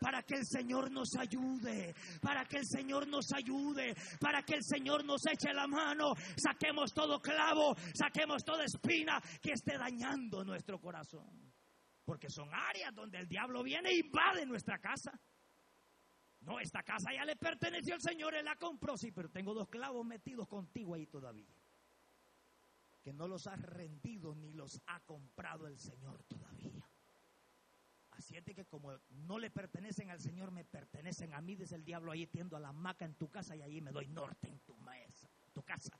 para 0.00 0.22
que 0.22 0.34
el 0.34 0.46
Señor 0.46 0.90
nos 0.90 1.14
ayude, 1.16 1.94
para 2.20 2.44
que 2.44 2.58
el 2.58 2.66
Señor 2.66 3.06
nos 3.06 3.32
ayude, 3.32 3.94
para 4.20 4.42
que 4.42 4.54
el 4.54 4.64
Señor 4.64 5.04
nos 5.04 5.26
eche 5.26 5.52
la 5.52 5.66
mano, 5.66 6.14
saquemos 6.36 6.92
todo 6.92 7.20
clavo, 7.20 7.74
saquemos 7.94 8.44
toda 8.44 8.64
espina 8.64 9.20
que 9.40 9.52
esté 9.52 9.76
dañando 9.78 10.44
nuestro 10.44 10.80
corazón. 10.80 11.52
Porque 12.04 12.28
son 12.28 12.48
áreas 12.52 12.94
donde 12.94 13.18
el 13.18 13.26
diablo 13.26 13.62
viene 13.62 13.88
e 13.90 13.98
invade 13.98 14.44
nuestra 14.44 14.78
casa. 14.78 15.12
No, 16.40 16.60
esta 16.60 16.82
casa 16.82 17.10
ya 17.14 17.24
le 17.24 17.36
perteneció 17.36 17.94
al 17.94 18.02
Señor, 18.02 18.34
Él 18.34 18.44
la 18.44 18.56
compró, 18.56 18.96
sí, 18.98 19.10
pero 19.12 19.30
tengo 19.30 19.54
dos 19.54 19.68
clavos 19.68 20.04
metidos 20.04 20.46
contigo 20.46 20.94
ahí 20.94 21.06
todavía. 21.06 21.48
Que 23.02 23.14
no 23.14 23.26
los 23.26 23.46
has 23.46 23.60
rendido 23.60 24.34
ni 24.34 24.52
los 24.52 24.80
ha 24.86 25.00
comprado 25.00 25.66
el 25.66 25.78
Señor 25.78 26.22
todavía. 26.24 26.73
Así 28.16 28.36
es 28.36 28.44
que 28.44 28.64
como 28.64 28.92
no 29.10 29.38
le 29.38 29.50
pertenecen 29.50 30.10
al 30.10 30.20
Señor, 30.20 30.52
me 30.52 30.64
pertenecen 30.64 31.34
a 31.34 31.40
mí, 31.40 31.56
desde 31.56 31.76
el 31.76 31.84
diablo, 31.84 32.12
ahí 32.12 32.26
tiendo 32.26 32.56
a 32.56 32.60
la 32.60 32.68
hamaca 32.68 33.04
en 33.04 33.14
tu 33.14 33.28
casa 33.28 33.56
y 33.56 33.62
allí 33.62 33.80
me 33.80 33.90
doy 33.90 34.06
norte 34.08 34.48
en 34.48 34.60
tu 34.60 34.76
mesa, 34.76 35.28
tu 35.52 35.62
casa. 35.62 35.98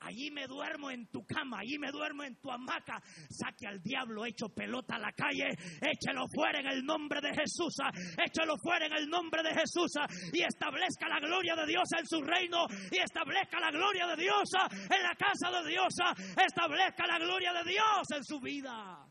Allí 0.00 0.30
me 0.30 0.46
duermo 0.46 0.90
en 0.90 1.06
tu 1.06 1.24
cama, 1.24 1.60
allí 1.60 1.78
me 1.78 1.90
duermo 1.90 2.24
en 2.24 2.36
tu 2.36 2.50
hamaca. 2.50 3.00
Saque 3.30 3.66
al 3.66 3.80
diablo 3.82 4.26
hecho 4.26 4.50
pelota 4.50 4.96
a 4.96 4.98
la 4.98 5.12
calle, 5.12 5.48
échelo 5.80 6.26
fuera 6.34 6.60
en 6.60 6.66
el 6.66 6.84
nombre 6.84 7.20
de 7.22 7.32
Jesús, 7.32 7.74
échelo 8.22 8.54
fuera 8.62 8.86
en 8.86 8.92
el 8.92 9.08
nombre 9.08 9.42
de 9.42 9.54
Jesús 9.54 9.92
y 10.32 10.42
establezca 10.42 11.08
la 11.08 11.20
gloria 11.20 11.56
de 11.56 11.66
Dios 11.66 11.88
en 11.98 12.06
su 12.06 12.20
reino 12.20 12.66
y 12.92 12.98
establezca 12.98 13.58
la 13.58 13.70
gloria 13.70 14.06
de 14.08 14.22
Dios 14.22 14.50
en 14.90 15.02
la 15.02 15.14
casa 15.16 15.50
de 15.62 15.70
Dios, 15.70 15.94
establezca 16.36 17.06
la 17.06 17.18
gloria 17.18 17.52
de 17.54 17.70
Dios 17.70 18.10
en 18.14 18.24
su 18.24 18.40
vida. 18.40 19.03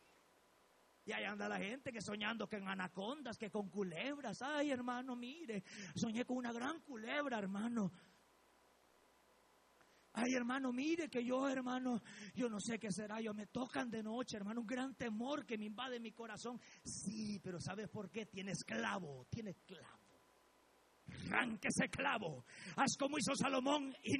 Y 1.05 1.11
ahí 1.11 1.25
anda 1.25 1.49
la 1.49 1.57
gente 1.57 1.91
que 1.91 2.01
soñando 2.01 2.47
con 2.47 2.67
anacondas, 2.67 3.37
que 3.37 3.49
con 3.49 3.69
culebras. 3.69 4.41
Ay, 4.41 4.71
hermano, 4.71 5.15
mire, 5.15 5.63
soñé 5.95 6.23
con 6.25 6.37
una 6.37 6.53
gran 6.53 6.79
culebra, 6.81 7.39
hermano. 7.39 7.91
Ay, 10.13 10.33
hermano, 10.35 10.71
mire 10.71 11.09
que 11.09 11.25
yo, 11.25 11.49
hermano, 11.49 12.01
yo 12.35 12.47
no 12.47 12.59
sé 12.59 12.79
qué 12.79 12.91
será. 12.91 13.19
Yo 13.19 13.33
me 13.33 13.47
tocan 13.47 13.89
de 13.89 14.03
noche, 14.03 14.37
hermano, 14.37 14.61
un 14.61 14.67
gran 14.67 14.95
temor 14.95 15.45
que 15.45 15.57
me 15.57 15.65
invade 15.65 15.99
mi 15.99 16.11
corazón. 16.11 16.61
Sí, 16.83 17.39
pero 17.43 17.59
¿sabes 17.59 17.89
por 17.89 18.09
qué? 18.09 18.27
Tienes 18.27 18.63
clavo, 18.63 19.25
tienes 19.29 19.57
clavo 19.65 20.03
arranque 21.33 21.67
ese 21.67 21.89
clavo. 21.89 22.45
Haz 22.75 22.95
como 22.97 23.17
hizo 23.17 23.35
Salomón 23.35 23.95
y 24.03 24.17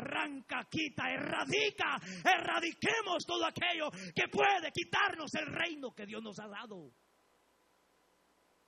arranca, 0.00 0.64
quita, 0.68 1.10
erradica, 1.10 2.00
erradiquemos 2.24 3.24
todo 3.26 3.44
aquello 3.44 3.90
que 4.14 4.28
puede 4.28 4.72
quitarnos 4.72 5.34
el 5.34 5.46
reino 5.46 5.94
que 5.94 6.06
Dios 6.06 6.22
nos 6.22 6.38
ha 6.40 6.48
dado. 6.48 6.92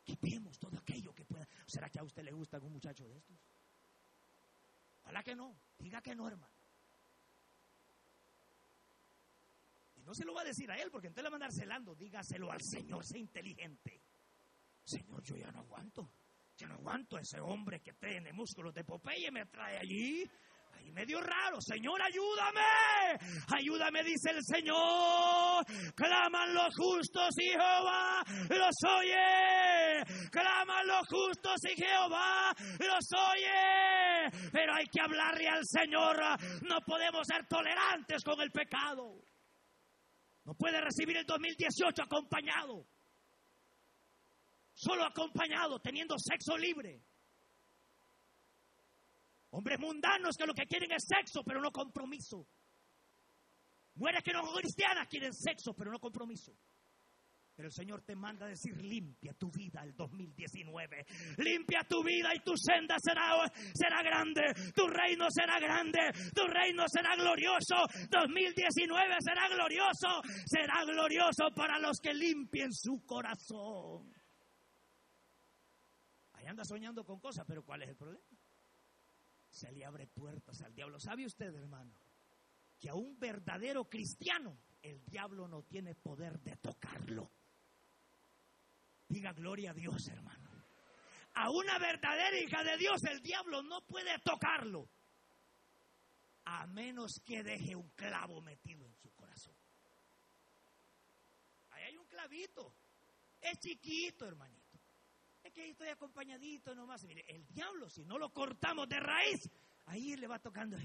Quitemos 0.05 0.59
todo 0.59 0.79
aquello 0.79 1.15
que 1.15 1.25
pueda. 1.25 1.47
¿Será 1.67 1.89
que 1.89 2.01
a 2.01 2.05
usted 2.05 2.23
le 2.23 2.33
gusta 2.33 2.57
algún 2.57 2.73
muchacho 2.73 3.07
de 3.09 3.17
estos? 3.17 3.39
Ojalá 5.03 5.23
que 5.23 5.35
no. 5.35 5.57
Diga 5.79 6.01
que 6.01 6.15
no, 6.15 6.27
hermano. 6.29 6.53
Y 9.97 10.03
no 10.03 10.15
se 10.15 10.25
lo 10.25 10.35
va 10.35 10.43
a 10.43 10.45
decir 10.45 10.71
a 10.71 10.77
él 10.77 10.91
porque 10.91 11.09
entonces 11.09 11.25
le 11.25 11.31
va 11.31 11.35
a 11.35 11.39
andar 11.39 11.53
celando. 11.53 11.95
Dígaselo 11.95 12.51
al 12.51 12.61
Señor, 12.61 13.05
sea 13.05 13.21
inteligente. 13.21 14.03
Señor, 14.85 15.23
yo 15.23 15.37
ya 15.37 15.51
no 15.53 15.61
aguanto. 15.61 16.11
Yo 16.57 16.69
no 16.69 16.75
aguanto 16.75 17.19
ese 17.19 17.41
hombre 17.41 17.81
que 17.81 17.95
tiene 17.95 18.33
músculos 18.33 18.75
de 18.75 18.85
Popeye, 18.85 19.31
me 19.31 19.47
trae 19.47 19.79
allí. 19.79 20.25
Ahí 20.73 20.91
medio 20.93 21.21
raro, 21.21 21.61
Señor, 21.61 22.01
ayúdame. 22.03 22.61
Ayúdame, 23.49 24.03
dice 24.03 24.31
el 24.31 24.43
Señor. 24.43 25.65
Claman 25.95 26.55
los 26.55 26.75
justos 26.77 27.31
y 27.39 27.51
Jehová 27.51 28.25
los 28.49 28.77
oye. 28.99 30.05
Claman 30.31 30.87
los 30.87 31.07
justos 31.09 31.57
y 31.65 31.77
Jehová 31.77 32.55
los 32.79 33.07
oye. 33.33 34.51
Pero 34.53 34.75
hay 34.75 34.87
que 34.87 35.01
hablarle 35.01 35.49
al 35.49 35.65
Señor. 35.65 36.17
No 36.63 36.81
podemos 36.81 37.27
ser 37.27 37.47
tolerantes 37.47 38.23
con 38.25 38.41
el 38.41 38.51
pecado. 38.51 39.21
No 40.45 40.55
puede 40.55 40.81
recibir 40.81 41.17
el 41.17 41.27
2018 41.27 42.03
acompañado 42.03 42.87
solo 44.75 45.05
acompañado, 45.05 45.79
teniendo 45.81 46.17
sexo 46.19 46.57
libre. 46.57 47.03
Hombres 49.53 49.79
mundanos 49.79 50.37
que 50.37 50.47
lo 50.47 50.55
que 50.55 50.67
quieren 50.67 50.93
es 50.93 51.05
sexo, 51.07 51.43
pero 51.45 51.61
no 51.61 51.71
compromiso. 51.71 52.47
Mujeres 53.95 54.23
que 54.23 54.33
no 54.33 54.45
son 54.45 54.57
cristianas 54.57 55.09
quieren 55.09 55.33
sexo, 55.33 55.75
pero 55.75 55.91
no 55.91 55.99
compromiso. 55.99 56.53
Pero 57.55 57.69
el 57.69 57.73
Señor 57.73 58.03
te 58.03 58.17
manda 58.17 58.47
a 58.47 58.49
decir, 58.49 58.75
limpia 58.83 59.35
tu 59.35 59.51
vida 59.51 59.83
el 59.85 59.95
2019. 59.95 61.05
Limpia 61.37 61.85
tu 61.87 62.03
vida 62.03 62.35
y 62.35 62.41
tu 62.41 62.57
senda 62.57 62.97
será, 62.99 63.33
será 63.75 64.03
grande. 64.03 64.43
Tu 64.75 64.87
reino 64.87 65.27
será 65.31 65.61
grande. 65.61 66.01
Tu 66.35 66.47
reino 66.47 66.85
será 66.89 67.15
glorioso. 67.15 67.77
2019 68.11 69.17
será 69.21 69.49
glorioso. 69.49 70.23
Será 70.47 70.83
glorioso 70.87 71.51
para 71.55 71.79
los 71.79 72.01
que 72.01 72.15
limpien 72.15 72.73
su 72.73 73.05
corazón 73.05 74.11
anda 76.53 76.65
soñando 76.65 77.05
con 77.05 77.19
cosas, 77.19 77.45
pero 77.47 77.65
¿cuál 77.65 77.83
es 77.83 77.89
el 77.91 77.97
problema? 77.97 78.25
Se 79.53 79.71
le 79.71 79.85
abre 79.85 80.07
puertas 80.07 80.63
al 80.63 80.75
diablo. 80.75 80.99
¿Sabe 80.99 81.27
usted, 81.27 81.55
hermano? 81.55 81.95
Que 82.81 82.89
a 82.89 82.95
un 82.95 83.19
verdadero 83.19 83.85
cristiano 83.85 84.59
el 84.81 85.05
diablo 85.05 85.47
no 85.47 85.63
tiene 85.63 85.95
poder 85.95 86.41
de 86.41 86.57
tocarlo. 86.57 87.31
Diga 89.09 89.33
gloria 89.35 89.73
a 89.73 89.75
Dios, 89.75 90.09
hermano. 90.09 90.51
A 91.35 91.51
una 91.51 91.79
verdadera 91.79 92.39
hija 92.41 92.65
de 92.65 92.79
Dios 92.79 93.05
el 93.05 93.21
diablo 93.21 93.63
no 93.63 93.83
puede 93.83 94.19
tocarlo. 94.21 94.89
A 96.47 96.67
menos 96.67 97.21
que 97.25 97.43
deje 97.43 97.77
un 97.77 97.91
clavo 97.91 98.41
metido 98.41 98.87
en 98.87 98.95
su 98.97 99.13
corazón. 99.13 99.55
Ahí 101.71 101.85
hay 101.85 101.97
un 101.99 102.07
clavito. 102.07 102.75
Es 103.39 103.59
chiquito, 103.59 104.27
hermanito. 104.27 104.62
Ahí 105.57 105.71
estoy 105.71 105.89
acompañadito 105.89 106.75
nomás. 106.75 107.05
Mire, 107.05 107.25
el 107.29 107.47
diablo, 107.47 107.89
si 107.89 108.05
no 108.05 108.19
lo 108.19 108.33
cortamos 108.33 108.89
de 108.89 108.99
raíz, 109.01 109.51
ahí 109.87 110.17
le 110.17 110.27
va 110.27 110.39
tocando. 110.39 110.77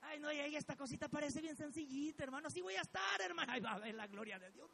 Ay, 0.00 0.20
no, 0.20 0.30
y 0.30 0.38
ahí 0.38 0.54
esta 0.54 0.76
cosita 0.76 1.08
parece 1.08 1.40
bien 1.40 1.56
sencillita, 1.56 2.24
hermano. 2.24 2.48
Así 2.48 2.60
voy 2.60 2.74
a 2.74 2.82
estar, 2.82 3.20
hermano. 3.20 3.50
Ahí 3.52 3.60
va 3.60 3.72
a 3.72 3.78
ver 3.78 3.94
la 3.94 4.06
gloria 4.06 4.38
de 4.38 4.50
Dios. 4.50 4.70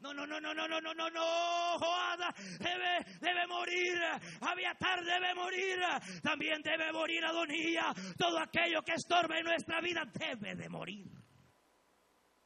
No, 0.00 0.12
no, 0.12 0.26
no, 0.26 0.40
no, 0.40 0.52
no, 0.52 0.68
no, 0.68 0.80
no, 0.80 0.94
no, 0.94 1.10
no. 1.10 1.78
Joada 1.78 2.34
debe, 2.58 3.04
debe 3.20 3.46
morir. 3.46 3.98
Aviatar 4.40 5.04
debe 5.04 5.34
morir. 5.34 5.78
También 6.22 6.60
debe 6.62 6.92
morir 6.92 7.24
Adonía. 7.24 7.94
Todo 8.18 8.38
aquello 8.38 8.82
que 8.82 8.94
estorbe 8.94 9.38
en 9.38 9.44
nuestra 9.44 9.80
vida 9.80 10.04
debe 10.12 10.56
de 10.56 10.68
morir. 10.68 11.10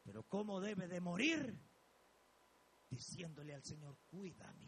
Pero 0.04 0.22
¿cómo 0.24 0.60
debe 0.60 0.86
de 0.86 1.00
morir? 1.00 1.58
Diciéndole 2.90 3.54
al 3.54 3.64
Señor, 3.64 3.96
corazón. 4.10 4.61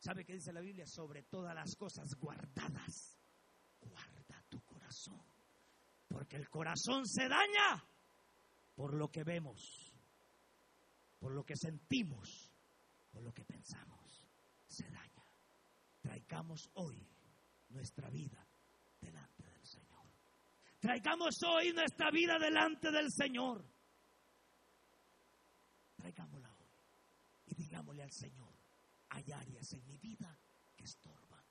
¿Sabe 0.00 0.24
qué 0.24 0.32
dice 0.32 0.52
la 0.52 0.60
Biblia? 0.60 0.86
Sobre 0.86 1.22
todas 1.24 1.54
las 1.54 1.76
cosas 1.76 2.14
guardadas. 2.18 3.18
Guarda 3.80 4.42
tu 4.48 4.58
corazón. 4.62 5.22
Porque 6.08 6.36
el 6.36 6.48
corazón 6.48 7.06
se 7.06 7.28
daña 7.28 7.84
por 8.74 8.94
lo 8.94 9.10
que 9.10 9.24
vemos, 9.24 9.92
por 11.18 11.32
lo 11.32 11.44
que 11.44 11.54
sentimos, 11.54 12.50
por 13.12 13.22
lo 13.22 13.32
que 13.32 13.44
pensamos. 13.44 14.26
Se 14.66 14.90
daña. 14.90 15.10
Traigamos 16.00 16.70
hoy 16.74 17.06
nuestra 17.68 18.08
vida 18.08 18.48
delante 18.98 19.44
del 19.44 19.66
Señor. 19.66 20.06
Traigamos 20.78 21.42
hoy 21.46 21.74
nuestra 21.74 22.10
vida 22.10 22.38
delante 22.38 22.90
del 22.90 23.12
Señor. 23.12 23.62
Traigámosla 25.96 26.56
hoy. 26.56 26.70
Y 27.48 27.54
digámosle 27.54 28.02
al 28.02 28.12
Señor, 28.12 28.59
hay 29.10 29.32
áreas 29.32 29.72
en 29.72 29.86
mi 29.86 29.98
vida 29.98 30.38
que 30.76 30.84
estorban. 30.84 31.44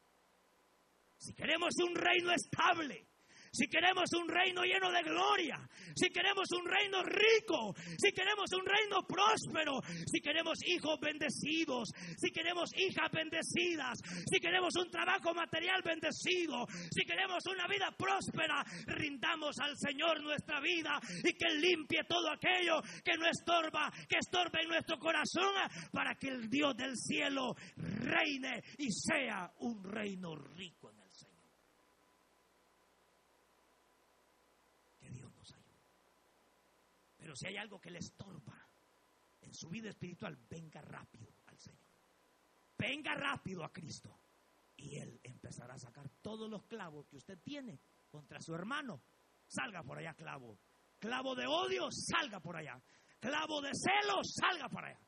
Si 1.18 1.34
queremos 1.34 1.74
un 1.78 1.96
reino 1.96 2.32
estable, 2.32 3.09
si 3.52 3.68
queremos 3.68 4.10
un 4.14 4.28
reino 4.28 4.64
lleno 4.64 4.92
de 4.92 5.04
gloria, 5.04 5.60
si 5.96 6.10
queremos 6.10 6.48
un 6.52 6.66
reino 6.66 7.04
rico, 7.04 7.74
si 7.98 8.12
queremos 8.12 8.52
un 8.54 8.66
reino 8.66 9.06
próspero, 9.08 9.82
si 10.06 10.22
queremos 10.22 10.60
hijos 10.66 11.00
bendecidos, 11.00 11.90
si 12.18 12.32
queremos 12.32 12.70
hijas 12.78 13.12
bendecidas, 13.12 14.00
si 14.30 14.40
queremos 14.40 14.76
un 14.76 14.90
trabajo 14.92 15.34
material 15.34 15.82
bendecido, 15.84 16.68
si 16.92 17.06
queremos 17.06 17.46
una 17.48 17.68
vida 17.68 17.92
próspera, 17.98 18.64
rindamos 18.86 19.58
al 19.60 19.78
Señor 19.78 20.22
nuestra 20.22 20.60
vida 20.60 21.00
y 21.24 21.34
que 21.34 21.50
limpie 21.56 22.04
todo 22.08 22.32
aquello 22.32 22.82
que 23.04 23.18
no 23.18 23.28
estorba, 23.28 23.92
que 24.08 24.18
estorbe 24.20 24.62
en 24.62 24.70
nuestro 24.70 24.98
corazón 25.00 25.54
para 25.92 26.16
que 26.16 26.30
el 26.30 26.50
Dios 26.50 26.76
del 26.76 26.96
cielo 26.96 27.56
reine 27.76 28.64
y 28.78 28.92
sea 28.92 29.52
un 29.60 29.84
reino 29.84 30.36
rico 30.36 30.90
en 30.92 31.00
Pero 37.30 37.38
si 37.38 37.46
hay 37.46 37.58
algo 37.58 37.80
que 37.80 37.92
le 37.92 38.00
estorba 38.00 38.58
en 39.40 39.54
su 39.54 39.70
vida 39.70 39.88
espiritual, 39.88 40.36
venga 40.50 40.82
rápido 40.82 41.32
al 41.46 41.60
Señor. 41.60 41.94
Venga 42.76 43.14
rápido 43.14 43.64
a 43.64 43.72
Cristo. 43.72 44.20
Y 44.76 44.96
Él 44.96 45.20
empezará 45.22 45.76
a 45.76 45.78
sacar 45.78 46.10
todos 46.24 46.50
los 46.50 46.66
clavos 46.66 47.06
que 47.06 47.18
usted 47.18 47.38
tiene 47.44 47.80
contra 48.10 48.42
su 48.42 48.56
hermano. 48.56 49.04
Salga 49.46 49.84
por 49.84 50.00
allá, 50.00 50.16
clavo. 50.16 50.58
Clavo 50.98 51.36
de 51.36 51.46
odio, 51.46 51.90
salga 51.92 52.40
por 52.40 52.58
allá. 52.58 52.82
Clavo 53.20 53.62
de 53.62 53.74
celos, 53.76 54.34
salga 54.34 54.68
por 54.68 54.86
allá. 54.86 55.00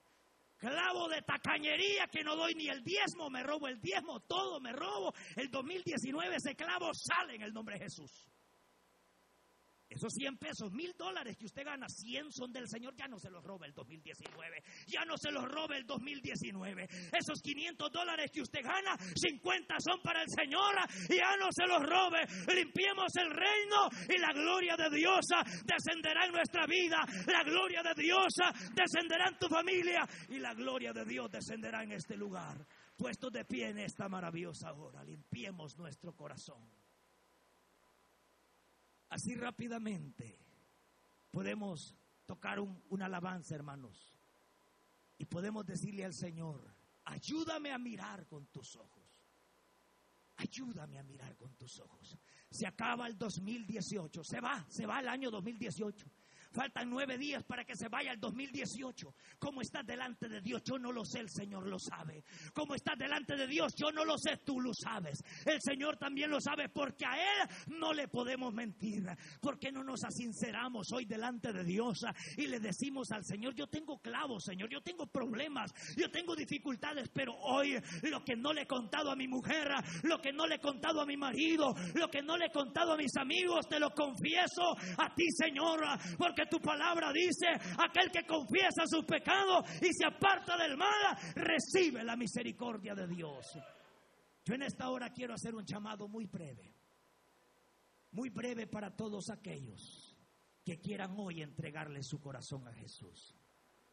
Clavo 0.58 1.10
de 1.10 1.24
tacañería 1.24 2.06
que 2.06 2.24
no 2.24 2.36
doy 2.36 2.54
ni 2.54 2.68
el 2.68 2.84
diezmo, 2.84 3.32
me 3.32 3.42
robo 3.42 3.68
el 3.68 3.82
diezmo, 3.82 4.20
todo 4.20 4.60
me 4.60 4.74
robo. 4.74 5.12
El 5.36 5.50
2019 5.50 6.36
ese 6.36 6.56
clavo 6.56 6.92
sale 6.94 7.34
en 7.34 7.42
el 7.42 7.52
nombre 7.52 7.80
de 7.80 7.86
Jesús. 7.86 8.31
Esos 9.92 10.14
100 10.14 10.38
pesos, 10.38 10.72
mil 10.72 10.94
dólares 10.98 11.36
que 11.36 11.46
usted 11.46 11.66
gana, 11.66 11.86
100 11.90 12.32
son 12.32 12.54
del 12.54 12.66
Señor, 12.70 12.96
ya 12.96 13.10
no 13.10 13.20
se 13.20 13.30
los 13.30 13.44
roba 13.44 13.66
el 13.66 13.74
2019. 13.74 14.64
Ya 14.88 15.04
no 15.04 15.18
se 15.18 15.32
los 15.32 15.44
roba 15.44 15.76
el 15.76 15.86
2019. 15.86 16.88
Esos 17.12 17.42
500 17.42 17.92
dólares 17.92 18.32
que 18.32 18.42
usted 18.42 18.62
gana, 18.64 18.96
50 18.98 19.76
son 19.80 20.02
para 20.02 20.24
el 20.24 20.30
Señor, 20.30 20.76
ya 21.10 21.36
no 21.36 21.50
se 21.52 21.68
los 21.68 21.84
robe. 21.84 22.24
Limpiemos 22.56 23.14
el 23.18 23.32
reino 23.32 23.90
y 24.08 24.18
la 24.18 24.32
gloria 24.32 24.78
de 24.78 24.96
Dios 24.96 25.26
descenderá 25.66 26.26
en 26.26 26.32
nuestra 26.32 26.66
vida. 26.66 27.04
La 27.28 27.44
gloria 27.44 27.84
de 27.84 28.02
Dios 28.02 28.34
descenderá 28.74 29.28
en 29.28 29.38
tu 29.38 29.50
familia 29.50 30.08
y 30.30 30.40
la 30.40 30.54
gloria 30.54 30.94
de 30.94 31.04
Dios 31.04 31.30
descenderá 31.30 31.84
en 31.84 31.92
este 31.92 32.16
lugar. 32.16 32.66
Puesto 32.96 33.30
de 33.30 33.44
pie 33.44 33.68
en 33.68 33.80
esta 33.80 34.08
maravillosa 34.08 34.72
hora, 34.72 35.04
limpiemos 35.04 35.78
nuestro 35.78 36.16
corazón. 36.16 36.81
Así 39.12 39.36
rápidamente 39.36 40.40
podemos 41.32 41.96
tocar 42.26 42.62
un, 42.62 42.82
una 42.90 43.08
alabanza, 43.08 43.54
hermanos. 43.54 44.16
Y 45.18 45.26
podemos 45.26 45.66
decirle 45.66 46.06
al 46.06 46.14
Señor, 46.14 46.74
ayúdame 47.04 47.72
a 47.72 47.78
mirar 47.78 48.26
con 48.26 48.48
tus 48.48 48.78
ojos. 48.78 49.04
Ayúdame 50.38 50.98
a 50.98 51.04
mirar 51.04 51.36
con 51.36 51.54
tus 51.56 51.80
ojos. 51.82 52.18
Se 52.50 52.66
acaba 52.66 53.06
el 53.06 53.18
2018, 53.18 54.24
se 54.24 54.40
va, 54.40 54.66
se 54.70 54.86
va 54.86 55.02
el 55.02 55.10
año 55.10 55.30
2018. 55.30 56.10
Faltan 56.54 56.90
nueve 56.90 57.18
días 57.18 57.44
para 57.44 57.64
que 57.64 57.76
se 57.76 57.88
vaya 57.88 58.12
el 58.12 58.20
2018. 58.20 59.14
¿Cómo 59.40 59.62
estás 59.62 59.86
delante 59.86 60.28
de 60.28 60.42
Dios? 60.42 60.62
Yo 60.66 60.78
no 60.78 60.92
lo 60.92 61.06
sé, 61.06 61.20
el 61.20 61.30
Señor 61.30 61.66
lo 61.66 61.80
sabe. 61.80 62.24
¿Cómo 62.54 62.76
estás 62.76 62.98
delante 62.98 63.36
de 63.36 63.48
Dios? 63.48 63.74
Yo 63.76 63.92
no 63.92 64.04
lo 64.04 64.18
sé, 64.18 64.38
tú 64.46 64.60
lo 64.60 64.72
sabes. 64.74 65.24
El 65.46 65.62
Señor 65.62 65.98
también 65.98 66.30
lo 66.30 66.42
sabe 66.42 66.68
porque 66.68 67.06
a 67.06 67.16
Él 67.16 67.50
no 67.68 67.94
le 67.94 68.10
podemos 68.10 68.54
mentir. 68.54 69.06
Porque 69.40 69.72
no 69.72 69.84
nos 69.84 70.04
asinceramos 70.04 70.92
hoy 70.92 71.06
delante 71.06 71.54
de 71.54 71.64
Dios 71.64 72.02
y 72.38 72.48
le 72.48 72.60
decimos 72.60 73.12
al 73.12 73.24
Señor, 73.24 73.56
yo 73.56 73.68
tengo 73.68 74.00
clavos, 74.00 74.44
Señor, 74.44 74.70
yo 74.70 74.82
tengo 74.82 75.08
problemas, 75.08 75.72
yo 75.96 76.10
tengo 76.12 76.36
dificultades, 76.36 77.10
pero 77.14 77.34
hoy 77.34 77.80
lo 78.04 78.24
que 78.24 78.36
no 78.36 78.52
le 78.52 78.64
he 78.64 78.68
contado 78.68 79.12
a 79.12 79.16
mi 79.16 79.28
mujer, 79.28 79.70
lo 80.04 80.20
que 80.20 80.34
no 80.34 80.48
le 80.48 80.56
he 80.56 80.60
contado 80.60 81.02
a 81.02 81.06
mi 81.06 81.16
marido, 81.16 81.74
lo 81.96 82.10
que 82.10 82.22
no 82.22 82.38
le 82.38 82.48
he 82.48 82.52
contado 82.52 82.94
a 82.94 82.98
mis 82.98 83.16
amigos, 83.16 83.68
te 83.70 83.80
lo 83.80 83.92
confieso 83.92 84.76
a 84.98 85.14
ti, 85.16 85.26
Señor, 85.32 85.80
porque 86.18 86.41
tu 86.48 86.60
palabra 86.60 87.12
dice, 87.12 87.48
aquel 87.78 88.12
que 88.12 88.26
confiesa 88.26 88.84
sus 88.86 89.06
pecados 89.06 89.66
y 89.82 89.94
se 89.94 90.06
aparta 90.06 90.58
del 90.58 90.78
mal, 90.78 91.18
recibe 91.36 92.04
la 92.04 92.16
misericordia 92.16 92.94
de 92.96 93.08
Dios. 93.08 93.46
Yo 94.44 94.56
en 94.56 94.64
esta 94.64 94.90
hora 94.90 95.12
quiero 95.12 95.34
hacer 95.34 95.54
un 95.54 95.66
llamado 95.66 96.08
muy 96.08 96.26
breve, 96.26 96.74
muy 98.12 98.30
breve 98.30 98.68
para 98.68 98.96
todos 98.96 99.30
aquellos 99.30 100.16
que 100.64 100.80
quieran 100.80 101.14
hoy 101.18 101.42
entregarle 101.42 102.04
su 102.04 102.20
corazón 102.20 102.68
a 102.68 102.74
Jesús, 102.74 103.36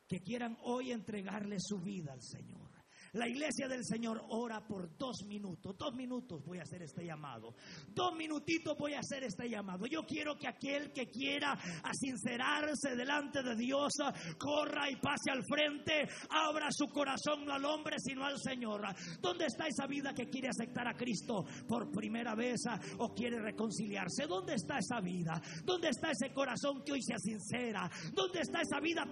que 0.06 0.20
quieran 0.20 0.56
hoy 0.62 0.92
entregarle 0.92 1.56
su 1.58 1.80
vida 1.80 2.12
al 2.12 2.22
Señor. 2.22 2.77
La 3.12 3.28
iglesia 3.28 3.68
del 3.68 3.84
Señor 3.84 4.22
ora 4.28 4.66
por 4.66 4.96
dos 4.96 5.24
minutos. 5.26 5.76
Dos 5.78 5.94
minutos 5.94 6.44
voy 6.44 6.58
a 6.58 6.62
hacer 6.62 6.82
este 6.82 7.04
llamado. 7.04 7.54
Dos 7.88 8.14
minutitos 8.14 8.76
voy 8.78 8.94
a 8.94 9.00
hacer 9.00 9.24
este 9.24 9.48
llamado. 9.48 9.86
Yo 9.86 10.04
quiero 10.04 10.36
que 10.36 10.48
aquel 10.48 10.92
que 10.92 11.08
quiera 11.08 11.58
sincerarse 11.92 12.94
delante 12.96 13.42
de 13.42 13.56
Dios 13.56 13.92
corra 14.38 14.90
y 14.90 14.96
pase 14.96 15.30
al 15.30 15.42
frente, 15.44 16.08
abra 16.30 16.68
su 16.70 16.86
corazón 16.86 17.44
no 17.44 17.52
al 17.52 17.64
hombre 17.64 17.96
sino 17.98 18.24
al 18.24 18.38
Señor. 18.38 18.82
¿Dónde 19.20 19.46
está 19.46 19.66
esa 19.66 19.86
vida 19.86 20.12
que 20.12 20.28
quiere 20.28 20.48
aceptar 20.48 20.86
a 20.86 20.94
Cristo 20.94 21.44
por 21.66 21.90
primera 21.90 22.34
vez 22.34 22.60
o 22.98 23.14
quiere 23.14 23.40
reconciliarse? 23.40 24.26
¿Dónde 24.26 24.54
está 24.54 24.78
esa 24.78 25.00
vida? 25.00 25.40
¿Dónde 25.64 25.88
está 25.88 26.10
ese 26.10 26.32
corazón 26.32 26.82
que 26.84 26.92
hoy 26.92 27.02
se 27.02 27.18
sincera? 27.18 27.90
¿Dónde 28.12 28.40
está 28.40 28.60
esa 28.60 28.80
vida 28.80 29.06